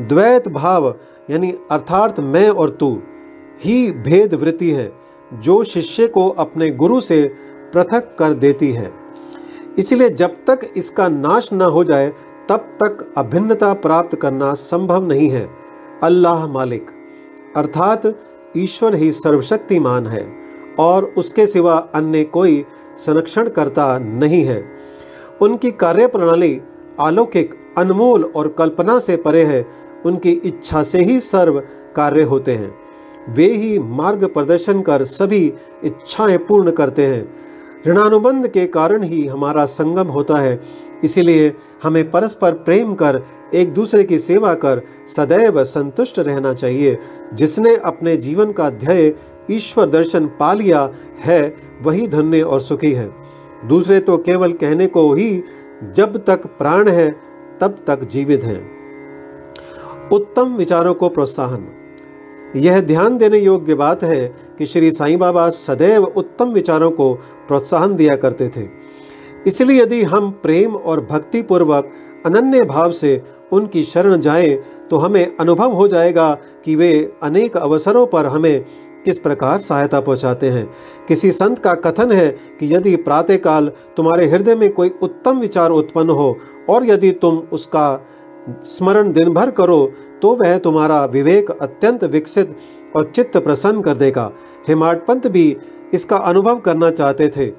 [0.00, 0.94] द्वैत भाव,
[1.30, 3.02] यानी अर्थात मैं और तू,
[3.60, 4.92] ही भेद वृत्ति है,
[5.34, 7.34] जो शिष्य को अपने गुरु से
[7.72, 8.92] पृथक कर देती है।
[9.78, 12.12] इसलिए जब तक इसका नाश न हो जाए
[12.48, 15.48] तब तक अभिन्नता प्राप्त करना संभव नहीं है।
[16.02, 16.86] अल्लाह मालिक,
[17.56, 18.02] अर्थात
[18.56, 20.26] ईश्वर ही सर्वशक्तिमान है
[20.78, 22.64] और उसके सिवा अन्य कोई
[22.96, 24.62] संरक्षण करता नहीं है।
[25.42, 26.60] उनकी कार्य प्रणाली
[27.00, 29.66] अलौकिक अनमोल और कल्पना से परे है।
[30.06, 31.58] उनकी इच्छा से ही सर्व
[31.96, 32.74] कार्य होते हैं।
[33.28, 35.52] वे ही मार्ग प्रदर्शन कर सभी
[35.84, 37.28] इच्छाएँ पूर्ण करते हैं।
[37.86, 40.60] ऋणानुबंध के कारण ही हमारा संगम होता है।
[41.04, 43.22] इसीलिए हमें परस्पर प्रेम कर,
[43.54, 46.98] एक दूसरे की सेवा कर, सदैव संतुष्ट रहना चाहिए।
[47.34, 49.14] जिसने अपने जीवन का ध्येय
[49.50, 53.14] ईश्वर दर्शन पा लिया है, वही धन्य और सुखी है।
[53.68, 55.42] दूसरे तो केवल कहने को ही,
[55.96, 57.20] जब तक प्राण है,
[57.60, 58.76] तब तक जीवित हैं।
[60.12, 61.68] उत्तम विचारों को प्रोत्साहन।
[62.56, 67.94] यह ध्यान देने योग्य बात है कि श्री साईं बाबा सदैव उत्तम विचारों को प्रोत्साहन
[67.94, 68.85] दिया करते थे।
[69.46, 71.92] इसलिए यदि हम प्रेम और भक्ति पूर्वक
[72.26, 74.54] अनन्य भाव से उनकी शरण जाएँ
[74.90, 76.32] तो हमें अनुभव हो जाएगा
[76.64, 78.64] कि वे अनेक अवसरों पर हमें
[79.04, 80.66] किस प्रकार सहायता पहुंचाते हैं।
[81.08, 82.28] किसी संत का कथन है
[82.60, 86.36] कि यदि प्रातःकाल तुम्हारे हृदय में कोई उत्तम विचार उत्पन्न हो
[86.70, 87.86] और यदि तुम उसका
[88.62, 89.84] स्मरण दिन भर करो
[90.22, 92.56] तो वह तुम्हारा विवेक अत्यंत विकसित
[92.96, 94.30] और चित्त प्रसन्न कर देगा।
[94.68, 95.56] हेमाड पंत भी
[95.94, 97.50] इसका अनुभव करना चाहते थे।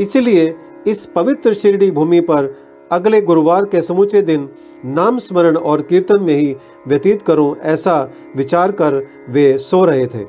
[0.00, 0.54] इसलिए
[0.86, 2.54] इस पवित्र शिरडी भूमि पर
[2.92, 4.48] अगले गुरुवार के समूचे दिन
[4.84, 6.54] नाम स्मरण और कीर्तन में ही
[6.86, 8.94] व्यतीत करूँ ऐसा विचार कर
[9.30, 10.24] वे सो रहे थे।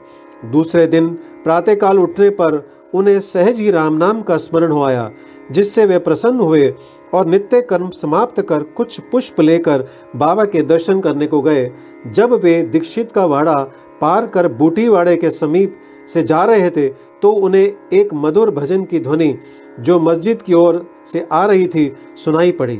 [0.45, 1.07] दूसरे दिन
[1.43, 2.61] प्रातःकाल उठने पर
[2.93, 5.09] उन्हें सहज ही राम नाम का स्मरण हो आया,
[5.51, 6.73] जिससे वे प्रसन्न हुए
[7.13, 11.71] और नित्य कर्म समाप्त कर कुछ पुष्प लेकर बाबा के दर्शन करने को गए।
[12.07, 13.55] जब वे दीक्षित का वाड़ा
[14.01, 15.75] पार कर बूटीवाड़े के समीप
[16.07, 16.87] से जा रहे थे
[17.21, 19.35] तो उन्हें एक मधुर भजन की ध्वनि
[19.79, 22.79] जो मस्जिद की ओर से आ रही थी, सुनाई पड़ी।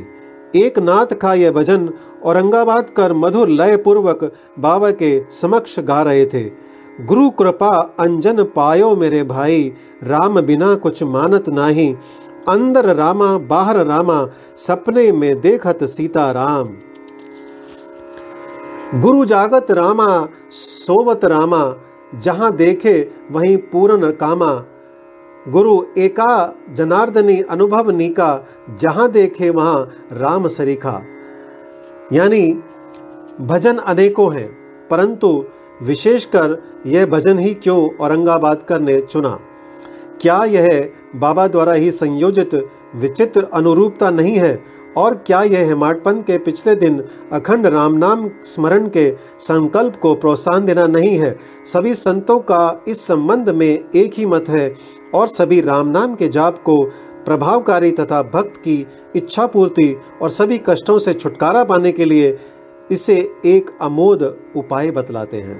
[0.56, 1.92] एक नाथ का यह भजन
[2.24, 6.44] औरंगाबाद कर मधुर लय पूर्वक बाबा के समक्ष गा रहे थे।
[7.00, 11.96] गुरु कृपा अंजन पायो मेरे भाई, राम बिना कुछ मानत नाही।
[12.48, 14.26] अंदर रामा, बाहर रामा,
[14.56, 16.76] सपने में देखत सीता राम
[19.00, 21.74] गुरु जागत रामा, सोवत रामा,
[22.14, 24.52] जहाँ देखे वहीं पूर्ण कामा।
[25.48, 28.46] गुरु एका जनार्दनी अनुभव नीका,
[28.78, 31.02] जहाँ देखे वहाँ राम सरीखा।
[32.12, 32.62] यानी,
[33.40, 34.48] भजन अनेकों हैं,
[34.90, 35.44] परंतु
[35.82, 39.40] विशेषकर यह भजन ही क्यों औरंगाबाद कर ने चुना?
[40.20, 44.64] क्या यह बाबा द्वारा ही संयोजित विचित्र अनुरूपता नहीं है,
[44.96, 50.64] और क्या यह हेमाडपंथ के पिछले दिन अखंड राम नाम स्मरण के संकल्प को प्रोत्साहन
[50.64, 51.38] देना नहीं है?
[51.64, 54.74] सभी संतों का इस संबंध में एक ही मत है
[55.14, 56.82] और सभी राम नाम के जाप को
[57.24, 62.36] प्रभावकारी तथा भक्त की इच्छा पूर्ति और सभी कष्टों से छुटकारा पाने के लिए
[62.90, 64.22] इसे एक अमोद
[64.56, 65.58] उपाय बतलाते हैं।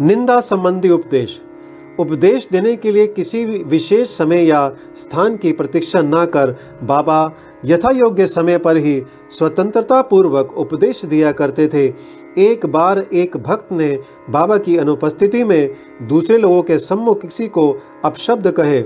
[0.00, 1.40] निंदा संबंधी उपदेश।
[1.98, 7.32] उपदेश देने के लिए किसी विशेष समय या स्थान की प्रतीक्षा न कर बाबा
[7.64, 11.88] यथा योग्य समय पर ही स्वतंत्रता पूर्वक उपदेश दिया करते थे।
[12.38, 13.98] एक बार एक भक्त ने
[14.30, 15.70] बाबा की अनुपस्थिति में
[16.02, 17.70] दूसरे लोगों के सम्मुख किसी को
[18.04, 18.82] अपशब्द कहे।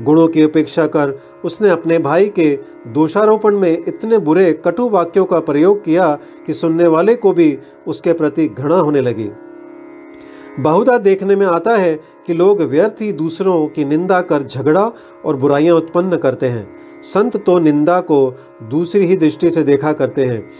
[0.00, 1.12] गुणों की उपेक्षा कर
[1.44, 2.48] उसने अपने भाई के
[2.86, 8.12] दोषारोपण में इतने बुरे कटु वाक्यों का प्रयोग किया कि सुनने वाले को भी उसके
[8.12, 9.28] प्रति घृणा होने लगी।
[10.60, 11.94] बहुधा देखने में आता है
[12.26, 14.90] कि लोग व्यर्थ ही दूसरों की निंदा कर झगड़ा
[15.24, 16.66] और बुराइयाँ उत्पन्न करते हैं।
[17.02, 20.50] संत तो निंदा को दूसरी ही दृष्टि से देखा करते हैं।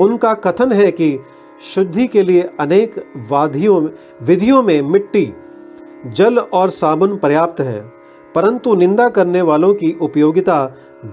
[0.00, 1.18] उनका कथन है कि
[1.64, 2.94] शुद्धि के लिए अनेक
[3.30, 3.82] वाधियों
[4.22, 5.32] विधियों में मिट्टी,
[6.06, 7.80] जल और साबुन पर्याप्त है,
[8.34, 10.64] परंतु निंदा करने वालों की उपयोगिता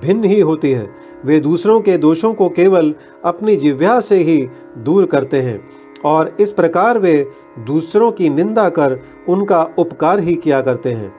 [0.02, 0.90] भिन्न ही होती है।
[1.26, 2.94] वे दूसरों के दोषों को केवल
[3.26, 4.38] अपनी जिव्या से ही
[4.78, 5.60] दूर करते हैं,
[6.06, 7.16] और इस प्रकार वे
[7.60, 11.14] दूसरों की निंदा कर उनका उपकार ही किया करते हैं,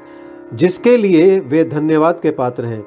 [0.55, 2.85] जिसके लिए वे धन्यवाद के पात्र हैं।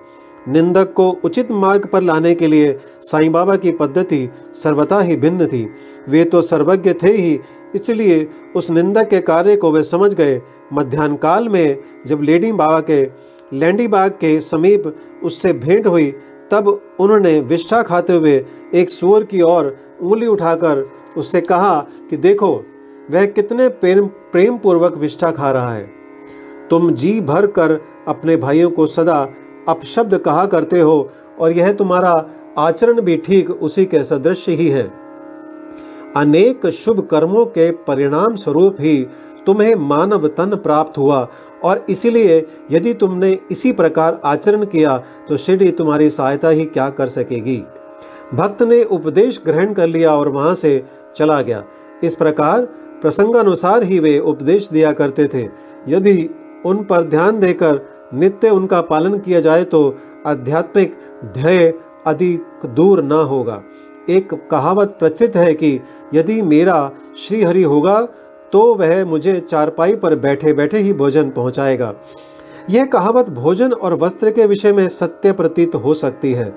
[0.47, 5.47] निंदक को उचित मार्ग पर लाने के लिए साईं बाबा की पद्धति सर्वथा ही भिन्न
[5.47, 5.67] थी।
[6.09, 7.39] वे तो सर्वज्ञ थे ही,
[7.75, 10.41] इसलिए उस निंदक के कार्य को वे समझ गए।
[10.73, 13.03] मध्यान्ह काल में जब लेडी बाबा के,
[13.53, 16.11] लैंडी बाग के समीप उससे भेंट हुई,
[16.51, 16.67] तब
[16.99, 20.85] उन्होंने विष्ठा खाते हुए एक सुअर की ओर उंगली उठाकर
[21.17, 21.79] उससे कहा
[22.09, 22.55] कि देखो,
[23.11, 25.89] वह कितने प्रेम प्रेम पूर्वक विष्ठा खा रहा है।
[26.69, 29.23] तुम जी भर कर अपने भाइयों को सदा
[29.67, 32.13] अपशब्द कहा करते हो, और यह तुम्हारा
[32.57, 34.83] आचरण भी ठीक उसी के सदृश ही है।
[36.15, 38.97] अनेक शुभ कर्मों के परिणाम स्वरूप ही
[39.47, 41.27] तुम्हें मानव तन प्राप्त हुआ,
[41.63, 44.97] और इसीलिए यदि तुमने इसी प्रकार आचरण किया
[45.29, 47.57] तो शिरडी तुम्हारी सहायता ही क्या कर सकेगी।
[48.33, 50.83] भक्त ने उपदेश ग्रहण कर लिया और वहाँ से
[51.15, 51.63] चला गया।
[52.03, 52.65] इस प्रकार
[53.01, 55.47] प्रसंगानुसार ही वे उपदेश दिया करते थे।
[55.87, 56.29] यदि
[56.65, 57.77] उन पर ध्यान देकर
[58.11, 59.81] नित्य उनका पालन किया जाए तो
[60.27, 60.95] आध्यात्मिक
[61.33, 61.73] ध्येय
[62.07, 63.61] अधिक दूर न होगा।
[64.09, 65.79] एक कहावत प्रचलित है कि
[66.13, 67.99] यदि मेरा श्रीहरि होगा
[68.53, 71.93] तो वह मुझे चारपाई पर बैठे बैठे ही भोजन पहुंचाएगा।
[72.69, 76.49] यह कहावत भोजन और वस्त्र के विषय में सत्य प्रतीत हो सकती है,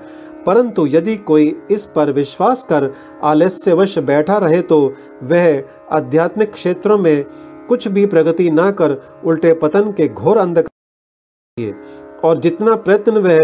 [0.45, 2.89] परंतु यदि कोई इस पर विश्वास कर
[3.23, 4.81] आलस्यवश बैठा रहे तो
[5.23, 7.23] वह आध्यात्मिक क्षेत्रों में
[7.69, 10.77] कुछ भी प्रगति ना कर उल्टे पतन के घोर अंधकार
[12.23, 13.39] और जितना प्रयत्न वह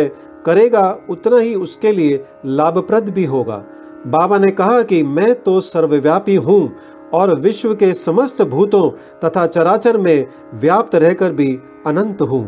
[0.45, 3.63] करेगा, उतना ही उसके लिए लाभप्रद भी होगा।
[4.07, 6.75] बाबा ने कहा कि मैं तो सर्वव्यापी हूँ
[7.13, 8.89] और विश्व के समस्त भूतों
[9.23, 12.45] तथा चराचर में व्याप्त रहकर भी अनंत हूँ।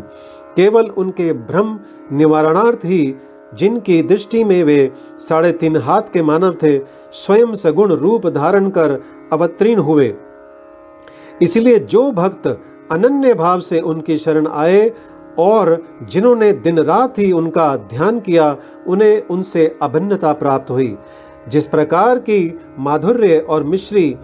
[0.56, 1.80] केवल उनके भ्रम
[2.12, 3.16] निवारणार्थ ही,
[3.54, 6.78] जिनकी दृष्टि में वे साढ़े तीन हाथ के मानव थे,
[7.12, 9.02] स्वयं सगुण रूप धारण कर
[9.34, 10.14] अवतीर्ण हुए।
[11.42, 12.48] इसलिए जो भक्त
[12.92, 14.92] अनन्य भाव से उनकी शरण आए
[15.40, 18.56] और जिन्होंने दिन रात ही उनका ध्यान किया,
[18.88, 20.98] उन्हें उनसे अभिन्नता प्राप्त हुई।
[21.48, 24.18] जिस प्रकार की माधुर्य और मिश्री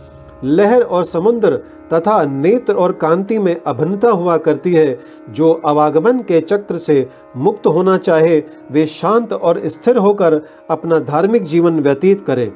[0.44, 1.62] लहर और समुद्र
[1.94, 5.00] तथा नेत्र और कांति में अभिन्नता हुआ करती है,
[5.30, 11.44] जो अवागमन के चक्र से मुक्त होना चाहे, वे शांत और स्थिर होकर अपना धार्मिक
[11.44, 12.52] जीवन व्यतीत करें।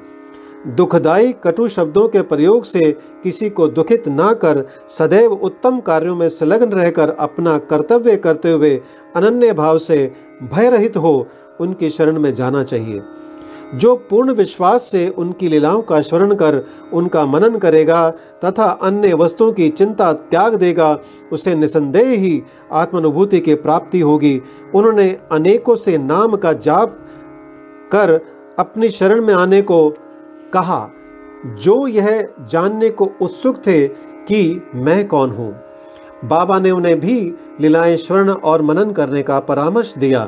[0.67, 2.91] दुखदाई कटु शब्दों के प्रयोग से
[3.23, 8.81] किसी को दुखित ना कर सदैव उत्तम कार्यों में संलग्न रहकर अपना कर्तव्य करते हुए
[9.15, 10.11] अनन्य भाव से
[10.43, 11.27] भय रहित हो
[11.59, 13.01] उनकी शरण में जाना चाहिए।
[13.75, 16.63] जो पूर्ण विश्वास से उनकी लीलाओं का स्मरण कर
[16.93, 18.09] उनका मनन करेगा
[18.45, 20.97] तथा अन्य वस्तुओं की चिंता त्याग देगा,
[21.31, 22.41] उसे निसंदेह ही
[22.71, 24.41] आत्मानुभूति की प्राप्ति होगी।
[24.75, 26.97] उन्होंने अनेकों से नाम का जाप
[27.91, 28.19] कर
[28.59, 29.89] अपनी शरण में आने को
[30.53, 30.89] कहा,
[31.55, 35.51] जो यह जानने को उत्सुक थे कि मैं कौन हूँ।
[36.25, 37.19] बाबा ने उन्हें भी
[37.61, 40.25] लीलाएँ स्वर्ण और मनन करने का परामर्श दिया।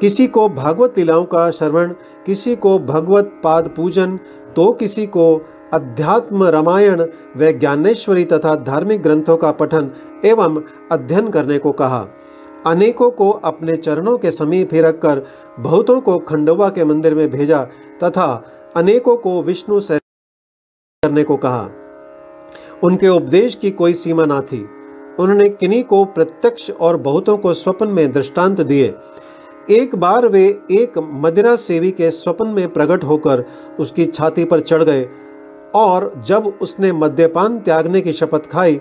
[0.00, 1.92] किसी को भागवत लीलाओं का श्रवण,
[2.26, 4.16] किसी को भगवत पाद पूजन
[4.56, 5.24] तो किसी को
[5.72, 7.00] अध्यात्म रामायण
[7.36, 9.90] व ज्ञानेश्वरी तथा धार्मिक ग्रंथों का पठन
[10.24, 10.62] एवं
[10.92, 12.06] अध्ययन करने को कहा।
[12.66, 15.22] अनेकों को अपने चरणों के समीप ही रखकर,
[15.60, 17.62] बहुतों को खंडोबा के मंदिर में भेजा
[18.04, 18.42] तथा
[18.76, 19.98] अनेकों को विष्णु से
[21.02, 21.70] करने को कहा।
[22.82, 24.60] उनके उपदेश की कोई सीमा ना थी।
[25.20, 28.94] उन्होंने किन्हीं को प्रत्यक्ष और बहुतों को स्वप्न में दृष्टांत दिए।
[29.70, 33.44] एक बार वे एक मदिरा सेवी के स्वप्न में प्रकट होकर
[33.80, 35.08] उसकी छाती पर चढ़ गए
[35.74, 38.80] और जब उसने मद्यपान त्यागने की शपथ खाई,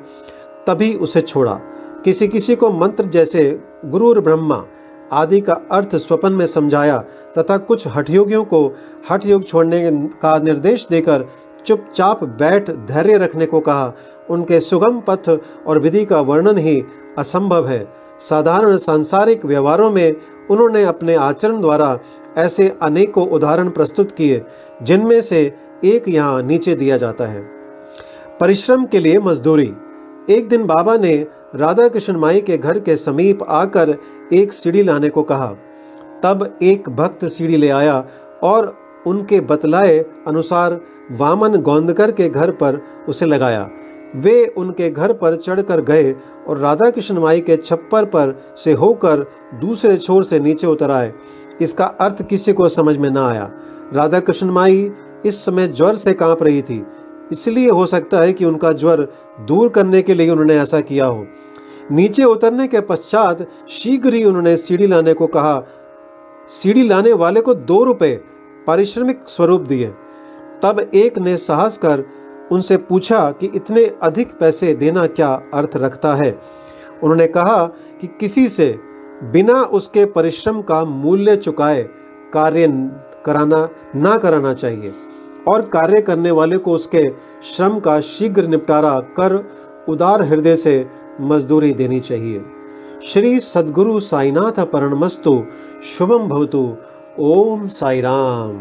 [0.68, 1.60] तभी उसे छोड़ा।
[2.04, 4.66] किसी किसी को मंत्र जैसे गुरुर ब्रह्मा
[5.12, 6.98] आदि का अर्थ स्वपन में समझाया
[7.38, 8.66] तथा कुछ हठयोगियों को
[9.12, 9.92] हठ योग छोड़ने
[10.22, 11.26] का निर्देश देकर
[11.66, 13.94] चुपचाप बैठ धैर्य रखने को कहा।
[14.30, 15.30] उनके सुगम पथ
[15.68, 16.84] और विधि का वर्णन ही
[17.18, 17.88] असंभव है।
[18.20, 20.16] साधारण सांसारिक व्यवहारों में
[20.52, 22.00] उन्होंने अपने आचरण द्वारा
[22.38, 24.42] ऐसे अनेकों उदाहरण प्रस्तुत किए,
[24.82, 25.42] जिनमें से
[25.84, 27.42] एक यहाँ नीचे दिया जाता है।
[28.40, 29.72] परिश्रम के लिए मजदूरी।
[30.30, 33.96] एक दिन बाबा ने राधा कृष्ण माई के घर के समीप आकर
[34.34, 35.48] एक सीढ़ी लाने को कहा।
[36.24, 38.08] तब एक भक्त सीढ़ी ले आया
[38.44, 38.78] और
[39.08, 40.80] उनके बतलाए अनुसार
[41.12, 43.70] वामन गोंदकर के घर पर उसे लगाया।
[44.16, 46.16] वे उनके घर पर चढ़कर गए
[46.48, 49.26] और राधा कृष्ण माई के छप्पर पर से होकर
[49.62, 51.14] दूसरे छोर से नीचे उतर आए।
[51.62, 53.52] इसका अर्थ किसी को समझ में ना आया।
[53.94, 54.92] राधा कृष्ण माई
[55.26, 56.86] इस समय ज्वर से काँप रही थी।
[57.32, 59.08] इसलिए हो सकता है कि उनका ज्वर
[59.42, 61.28] दूर करने के लिए उन्होंने ऐसा किया हो।
[61.92, 65.64] नीचे उतरने के पश्चात शीघ्र ही उन्होंने सीढ़ी लाने को कहा।
[66.50, 68.22] सीढ़ी लाने वाले को दो रुपए
[68.68, 69.88] पारिश्रमिक स्वरूप दिए।
[70.64, 72.04] तब एक ने साहस कर
[72.52, 76.40] उनसे पूछा कि इतने अधिक पैसे देना क्या अर्थ रखता है?
[77.04, 77.66] उन्होंने कहा
[78.02, 78.80] कि किसी से
[79.24, 81.90] बिना उसके परिश्रम का मूल्य चुकाए
[82.34, 82.68] कार्य
[83.26, 84.94] कराना, ना कराना चाहिए।
[85.50, 87.04] और कार्य करने वाले को उसके
[87.44, 89.36] श्रम का शीघ्र निपटारा कर
[89.90, 90.86] उदार हृदय से
[91.22, 92.42] मजदूरी देनी चाहिए।
[93.04, 95.42] श्री सदगुरु साईनाथ परणमस्तु
[95.84, 96.68] शुभम भवतु।
[97.20, 98.56] ओम साई राम